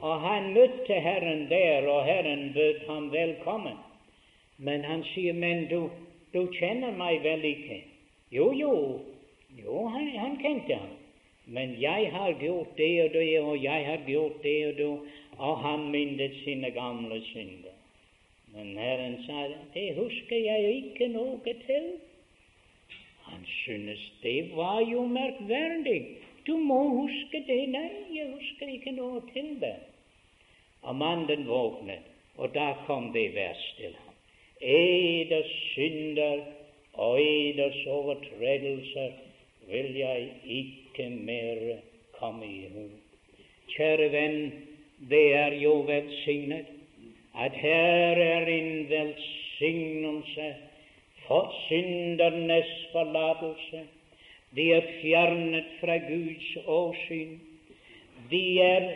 [0.00, 3.78] Og han møtte Herren der, og Herren bød ham velkommen.
[4.58, 5.90] Men han sier, 'Men du,
[6.34, 7.84] du kjenner meg vel ikke?'
[8.32, 9.00] Jo, jo,
[9.64, 10.94] jo, han, han kjente ham.
[11.46, 14.98] Men jeg har gjort det og det, og jeg har gjort det og det,
[15.38, 17.71] og han minnet sine gamle synder.
[18.54, 22.00] Men Herren sa, 'Det husker jeg ikke noe til'.
[23.22, 26.06] Han synes det var jo merkverdig.
[26.46, 27.68] Du må huske det.
[27.68, 29.76] Nei, jeg husker ikke noe til det.
[30.82, 34.14] Og mannen våknet, og da kom det vers til ham.
[34.60, 36.42] Eders synder
[36.92, 39.12] og eders overtredelser
[39.70, 41.62] vil jeg ikke mer
[42.18, 42.88] komme i hu.
[43.72, 44.52] Kjære venn,
[45.10, 46.71] det er jo velsignet
[47.34, 50.54] at her er en velsignelse
[51.26, 53.82] for syndernes forlatelse.
[54.56, 57.38] De er fjernet fra Guds åsyn.
[58.30, 58.88] De er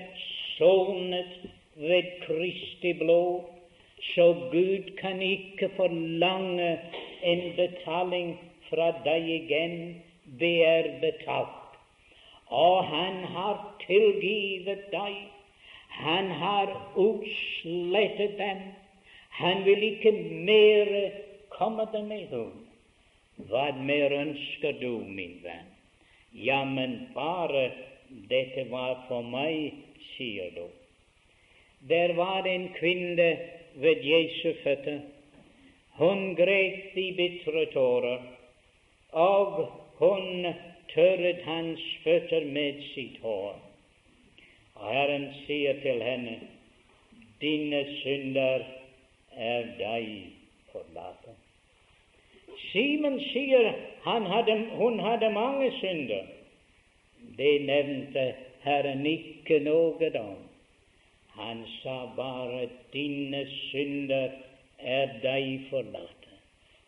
[0.58, 3.40] sonet ved Kristi blod,
[4.14, 6.78] så Gud kan ikke forlange
[7.22, 8.36] en betaling
[8.68, 9.78] fra deg igjen.
[10.40, 11.80] Det er betalt.
[12.46, 13.56] Og han har
[13.86, 15.16] tilgivet deg.
[15.88, 18.58] Han har utslettet dem.
[19.30, 20.12] Han vil ikke
[20.48, 20.92] mer
[21.48, 22.46] komme dem henne.
[23.48, 25.68] Hva mer ønsker du, min venn?
[26.32, 27.68] Ja, men bare
[28.30, 29.74] dette var for meg,
[30.14, 30.64] sier du.
[31.88, 33.28] Der var en kvinne
[33.74, 35.00] ved Jesu føtter.
[36.00, 38.24] Hun grep i bitre tårer,
[39.12, 39.62] og
[40.00, 40.48] hun
[40.92, 43.65] tørret hans føtter med sitt hår.
[44.80, 46.38] Herren sier til henne,
[47.40, 48.64] dine synder
[49.36, 50.08] er deg
[50.72, 51.28] forlatt.
[52.70, 53.72] Simen sier
[54.04, 56.26] hadde, hun hadde mange synder.
[57.36, 58.26] Det nevnte
[58.64, 60.38] Herren ikke noe om.
[61.36, 64.30] Han sa bare 'dine synder
[64.78, 66.30] er deg forlatt'.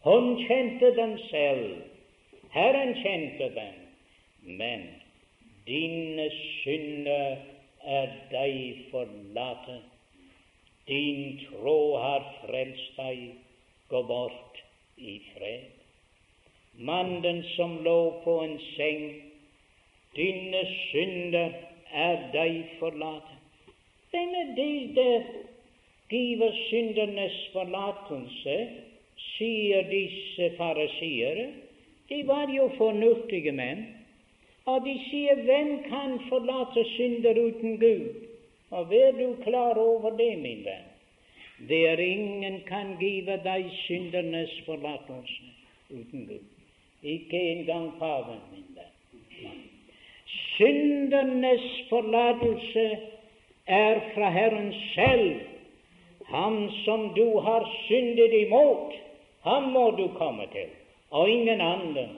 [0.04, 1.82] Hun kjente dem selv.
[2.50, 3.76] Herren kjente dem.
[4.42, 4.88] Men
[5.66, 6.30] dine
[6.62, 7.36] synder
[7.88, 9.80] er deg forlate.
[10.88, 13.24] Din tro har frelst deg.
[13.88, 14.60] Gå bort
[15.00, 15.78] i fred.
[16.78, 19.06] Mannen som lå på en seng,
[20.14, 20.60] dine
[20.90, 21.54] synder
[21.90, 23.32] er deg forlatt.
[24.12, 25.24] Denne det der
[26.12, 28.58] giver syndernes forlatelse,
[29.34, 31.48] sier disse farasiere?
[32.08, 33.84] De var jo fornuftige menn.
[34.68, 38.08] Og de sier, hvem kan forlate synder uten Gud?
[38.70, 40.88] Og vær du klar over det, min venn.
[41.68, 45.48] Det er ingen kan give deg syndernes forlatelse
[45.90, 46.44] uten Gud.
[47.02, 49.64] Ikke engang paven, min venn.
[50.58, 52.86] Syndernes forlatelse
[53.66, 55.40] er fra Herren selv.
[56.28, 58.92] Ham som du har syndet imot,
[59.42, 60.68] ham må du komme til,
[61.10, 62.08] og ingen andre.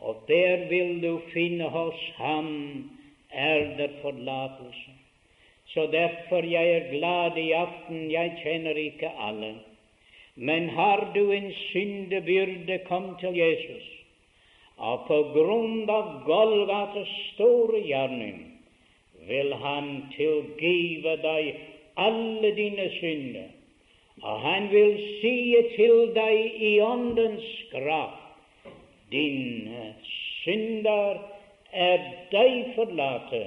[0.00, 2.48] Og der vil du finne hos ham
[3.30, 4.90] er det forlatelse.
[5.66, 8.10] Så derfor jeg er glad i aften.
[8.10, 9.54] Jeg kjenner ikke alle.
[10.34, 13.86] Men har du en syndebyrde, kom til Jesus.
[14.76, 18.38] Og på grunn av Golgates store gjerning
[19.28, 21.50] vil Han tilgive deg
[22.00, 23.50] alle dine synder.
[24.22, 25.36] Og Han vil si
[25.76, 28.19] til deg i Åndens kraft
[29.12, 29.94] dine
[30.44, 31.20] synder
[31.72, 33.44] er deg forlate.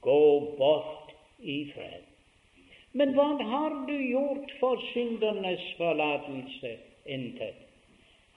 [0.00, 0.20] Gå
[0.58, 2.06] bort i fred.
[2.92, 6.76] Men hva har du gjort for syndernes forlatelse?
[7.06, 7.66] Intet.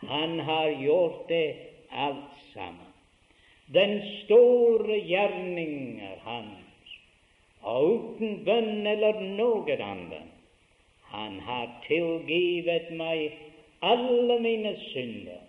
[0.08, 1.56] Han har gjort det
[1.91, 2.91] alt sammen.
[3.74, 6.96] Den store gjerning er hans,
[7.62, 10.28] og uten bønn eller noe annet.
[11.14, 13.38] Han har tilgivet meg
[13.82, 15.43] alle mine synder.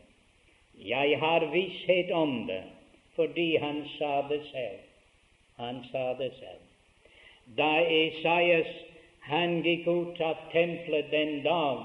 [0.85, 2.63] Jeg har visshet om det,
[3.17, 4.85] fordi han sa det selv.
[5.57, 6.65] Han sa det selv
[7.47, 8.69] da Esaias
[9.29, 11.85] han gikk ut av tempelet den dag.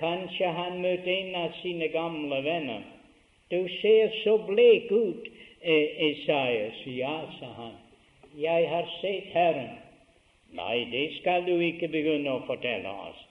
[0.00, 2.82] Kanskje han møtte en av sine gamle venner.
[3.50, 5.28] Du ser så blek ut,
[5.62, 6.82] Esaias.
[6.86, 7.76] Ja, sa han.
[8.36, 9.72] Jeg har sett Herren.
[10.56, 13.24] Nei, det skal du ikke begynne å fortelle oss.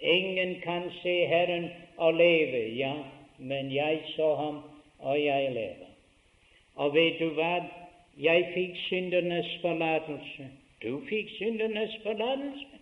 [0.00, 2.62] Ingen kan se Herren og leve.
[2.76, 2.94] Ja,
[3.42, 4.60] men jeg så ham,
[4.98, 5.90] og jeg lever.
[6.74, 7.54] Og vet du hva?
[8.20, 10.48] Jeg fikk syndernes forlatelse.
[10.82, 12.80] Du fikk syndernes forlatelse.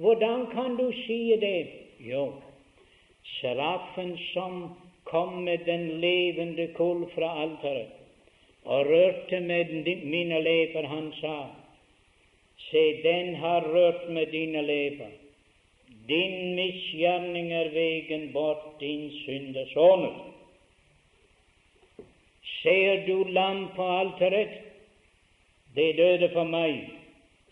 [0.00, 1.66] Hvordan kan du si det?
[2.00, 2.32] Jo,
[3.40, 4.62] serafen som
[5.04, 8.00] kom med den levende kull fra alteret
[8.64, 9.72] og rørte med
[10.04, 11.36] mine leper, han sa,
[12.70, 15.12] se, den har rørt med dine leper.
[16.08, 20.30] Din misgjerning er vegen bort, din synd er.
[22.62, 24.48] Ser du lam på alteret?
[25.74, 26.90] Det døde for meg.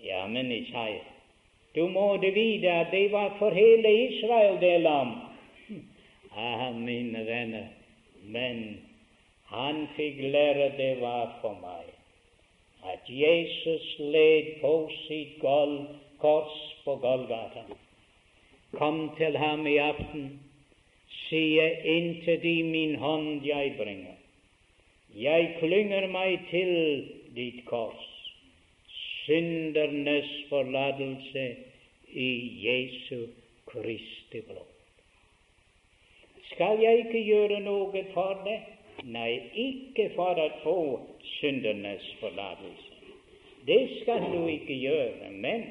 [0.04, 1.06] Ja, men Isaiah,
[1.74, 5.14] du må det vite at det var for hele Israel, det lam.
[6.38, 7.66] Ah, mine venner,
[8.22, 8.78] men
[9.50, 11.88] han fikk lære det var for meg.
[12.92, 17.64] At Jesus led på sitt kors på Golgata.
[18.76, 20.28] Kom til ham i aften,
[21.28, 24.16] sier inntil de min hånd jeg bringer.
[25.16, 26.72] Jeg klynger meg til
[27.36, 28.04] ditt kors,
[29.24, 31.46] syndernes forlatelse
[32.12, 32.30] i
[32.64, 33.26] Jesu
[33.68, 34.68] Kristi blod.
[36.52, 38.58] Skal jeg ikke gjøre noe for det?
[39.08, 40.78] Nei, ikke for å få
[41.38, 42.94] syndernes forlatelse.
[43.68, 45.30] Det skal du ikke gjøre.
[45.30, 45.68] Men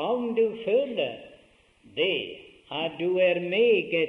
[0.00, 1.12] om du føler
[1.96, 2.36] det
[2.70, 4.08] at du er meget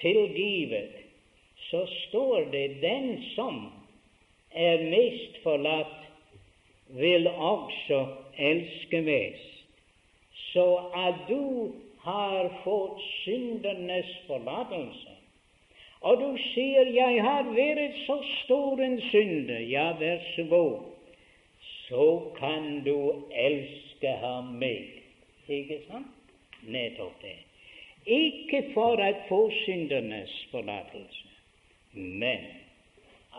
[0.00, 0.90] tilgivet,
[1.70, 3.72] så står det 'den som
[4.50, 5.98] er mest forlatt,
[6.88, 8.06] vil også
[8.38, 9.64] elske mest'.
[10.52, 15.10] Så at du har fått syndernes forlatelse,
[16.00, 20.78] og du sier 'jeg har vært så stor en synder', ja, vær så god,
[21.60, 25.02] så kan du elske ham meget.
[25.48, 26.06] Ikke sant?
[26.62, 27.36] Nettopp det.
[28.06, 31.28] Ikke for at få syndernes forlatelse,
[31.92, 32.38] men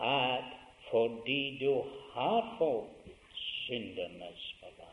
[0.02, 0.44] at
[0.90, 4.90] fordi du har fått syndernes forlatelse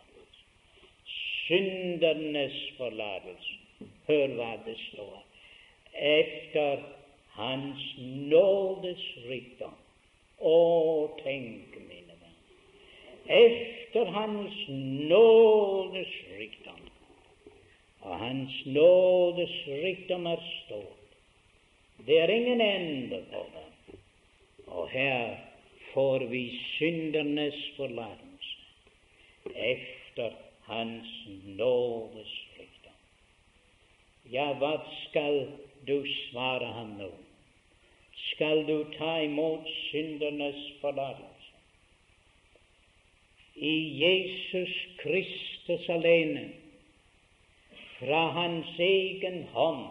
[1.47, 3.53] Syndernes forlatelse.
[4.07, 5.25] Hør hva det står.
[5.93, 6.81] Efter
[7.37, 7.83] Hans
[8.31, 9.75] nådes rikdom.
[10.39, 10.57] Å,
[11.21, 12.33] tenk, mine venner.
[13.25, 15.36] Efter Hans nådes
[18.27, 20.87] Hans nådes rikdom er stor.
[22.07, 23.95] Det er ingen ende på det.
[24.67, 25.35] Og her
[25.93, 28.57] får vi syndernes forlatelse
[29.55, 31.07] efter Hans
[31.45, 32.99] nådes rikdom.
[34.31, 34.73] Ja, hva
[35.05, 35.47] skal
[35.87, 37.11] du svare ham nå?
[38.33, 41.55] Skal du ta imot syndernes forlatelse?
[43.55, 46.49] I Jesus Kristus alene,
[47.99, 49.87] fra Hans egen hånd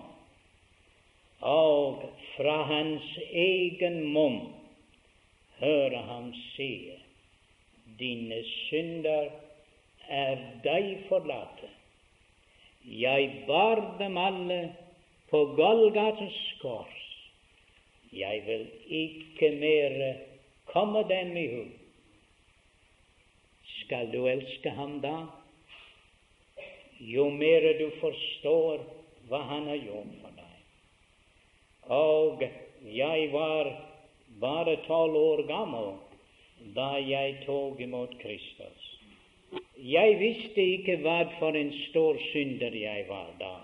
[1.41, 2.05] og
[2.37, 4.39] fra hans egen munn
[5.61, 6.71] høre ham si
[8.01, 9.31] dine synder
[10.09, 11.69] er deg forlatte.
[12.87, 14.61] Jeg bar dem alle
[15.31, 17.03] på Golgates kors.
[18.13, 19.97] Jeg vil ikke mer
[20.71, 21.65] komme dem i hu.
[23.81, 25.17] Skal du elske ham da?
[26.99, 28.85] Jo mer du forstår
[29.29, 30.57] hva han har gjort for deg.
[31.93, 32.45] Og
[32.97, 33.71] jeg var
[34.41, 35.95] bare tolv år gammel
[36.77, 38.93] da jeg tok imot Kristus.
[39.77, 43.55] Jeg visste ikke hva for en stor synder jeg var da,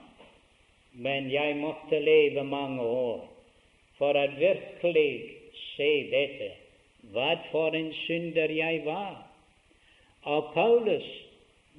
[0.93, 3.25] men jeg måtte leve mange år
[3.99, 5.11] for å virkelig
[5.75, 6.51] se dette,
[7.15, 9.17] hva for en synder jeg var.
[10.29, 11.09] Og Paulus,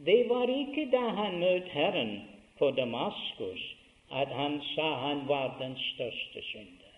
[0.06, 2.14] det var ikke da han møtte Herren
[2.60, 3.64] på Damaskus,
[4.12, 6.92] at han sa han var den største synder.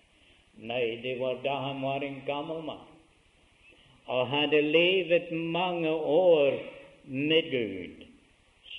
[0.56, 2.92] Nei, det var da han var en gammel mann
[4.06, 6.58] og hadde levet mange år
[7.04, 8.04] med Gud.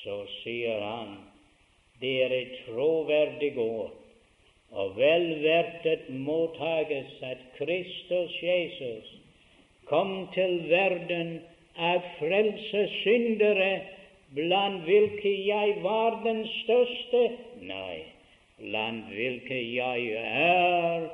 [0.03, 1.17] Så sier han
[2.01, 3.95] det er et troverdig ord
[4.71, 9.13] og vel verdt at mottages at Kristus Jesus
[9.87, 11.37] kom til verden
[11.77, 13.69] av frelse syndere,
[14.35, 17.23] blant hvilke jeg var den største.
[17.61, 18.03] Nei,
[18.59, 21.09] blant hvilke jeg er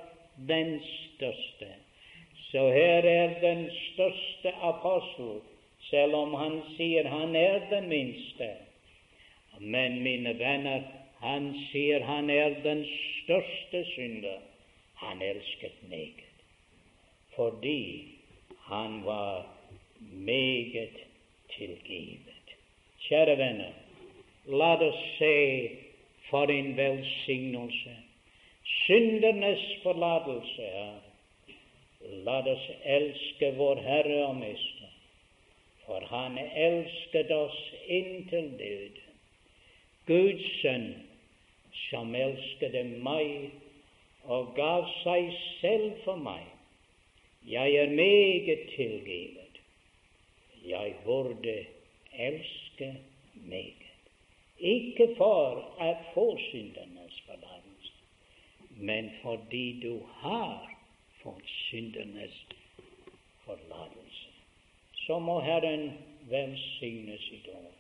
[0.48, 1.70] den største.
[2.52, 5.42] Så her er den største apostel,
[5.90, 8.50] selv om han sier han er den minste.
[9.60, 10.84] Men mine venner,
[11.22, 12.86] han sier han er den
[13.24, 14.40] største synder.
[15.02, 16.24] Han elsket meget,
[17.36, 18.08] fordi
[18.70, 19.46] han var
[20.00, 21.02] meget
[21.58, 22.33] tilgivet.
[23.04, 23.74] Kjære venner,
[24.46, 25.36] La oss se
[26.30, 27.96] for en velsignelse.
[28.64, 30.96] Syndernes forlatelse er.
[32.28, 34.92] La oss elske vår Herre og Mester,
[35.86, 39.00] for Han elsket oss inntil død.
[40.08, 40.90] Guds sønn,
[41.90, 43.52] som elsket meg
[44.24, 45.32] og gav seg
[45.62, 46.44] selv for meg.
[47.48, 49.64] Jeg er meget tilgivet.
[50.68, 51.58] Jeg burde
[52.14, 52.63] elske
[53.34, 53.84] meget.
[54.60, 57.94] Ikke for at få syndernes forlatelse,
[58.70, 60.72] men fordi du har
[61.24, 62.46] fått syndernes
[63.46, 64.30] forlatelse.
[64.94, 65.92] Så må Herren
[66.30, 67.74] velsigne sitt ord.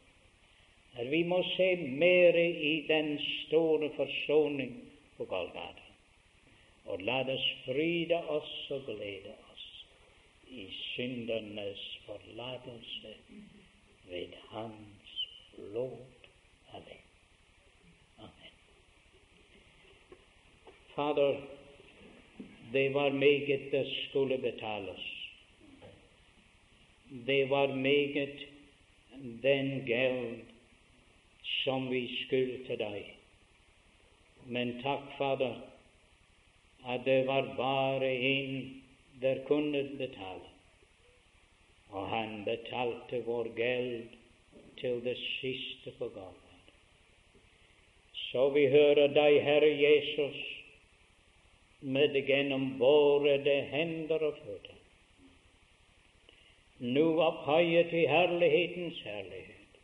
[0.96, 4.76] At vi må se mer i den store forsoning
[5.18, 5.90] på Golgata.
[6.86, 9.86] Og la oss fryde oss og glede oss
[10.52, 13.16] i syndernes forlatelse
[14.10, 15.28] ved hands,
[15.74, 16.24] Lord.
[16.74, 17.00] alene.
[18.18, 18.54] Amen.
[20.96, 21.42] Fader,
[22.74, 25.02] det var meget det skulle betales.
[27.28, 28.40] Det var meget
[29.44, 30.40] den gjeld
[31.64, 33.14] som vi skyldte deg.
[34.46, 35.62] Men takk, Fader,
[36.88, 38.84] at det var bare en
[39.22, 40.53] der kunne betale.
[41.94, 44.16] Og han betalte vår gjeld
[44.82, 46.40] til det siste på Golgata.
[48.34, 50.40] Så vi hører deg, Herre Jesus,
[51.84, 53.38] med gjennom våre
[53.70, 54.80] hender og føtter.
[56.84, 59.78] Nå opphøyet vi herlighetens herlighet.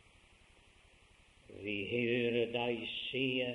[1.62, 3.46] Vi hører deg sie,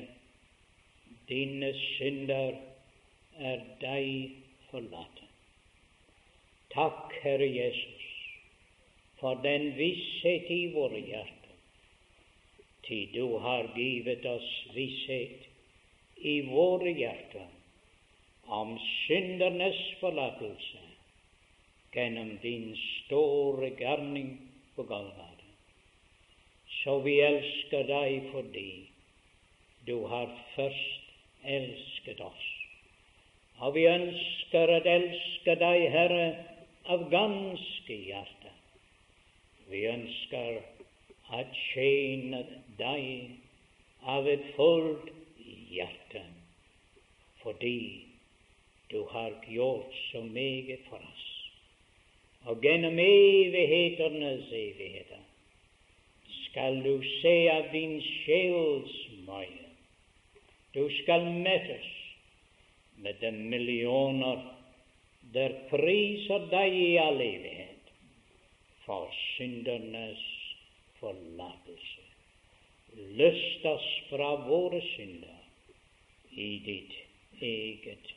[1.29, 2.57] dine synder
[3.37, 4.39] er deg
[4.69, 5.21] forlatt.
[6.73, 7.94] Takk, Herre Jesus,
[9.25, 11.53] for den visshet i våre hjerter,
[12.85, 15.47] til du har givet oss visshet
[16.21, 17.47] i våre hjerter
[18.59, 18.75] om
[19.07, 20.83] syndernes forlatelse
[21.95, 24.29] gjennom din store gjerning
[24.77, 25.49] på Galvare.
[26.83, 28.69] Så vi elsker deg fordi
[29.89, 31.11] du har først
[31.57, 32.47] elsket oss.
[33.57, 36.25] Og vi ønsker å elske deg, Herre,
[36.93, 38.34] av ganske hjerte.
[39.69, 40.59] Vi ønsker
[41.33, 42.43] å tjene
[42.77, 45.09] deg av et fullt
[45.73, 46.21] hjerte,
[47.41, 48.05] fordi
[48.91, 51.25] du har gjort så meget for oss.
[52.45, 55.23] Og gjennom evighetenes evigheter
[56.43, 58.93] skal du se av din sjels
[59.25, 59.71] møye.
[60.77, 61.87] Du skal møtes
[63.01, 64.43] med de millioner
[65.33, 67.74] der priser deg i all evighet
[68.85, 70.25] for syndernes
[70.99, 72.05] forlatelse.
[73.19, 75.41] Løst oss fra våre synder
[76.31, 76.93] i ditt
[77.43, 78.15] eget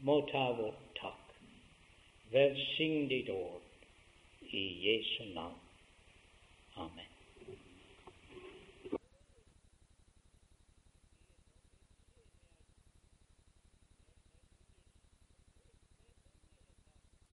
[0.00, 1.34] må ta vår takk.
[2.32, 5.60] Velsign ditt ord i Jesu navn.
[6.76, 7.09] Amen.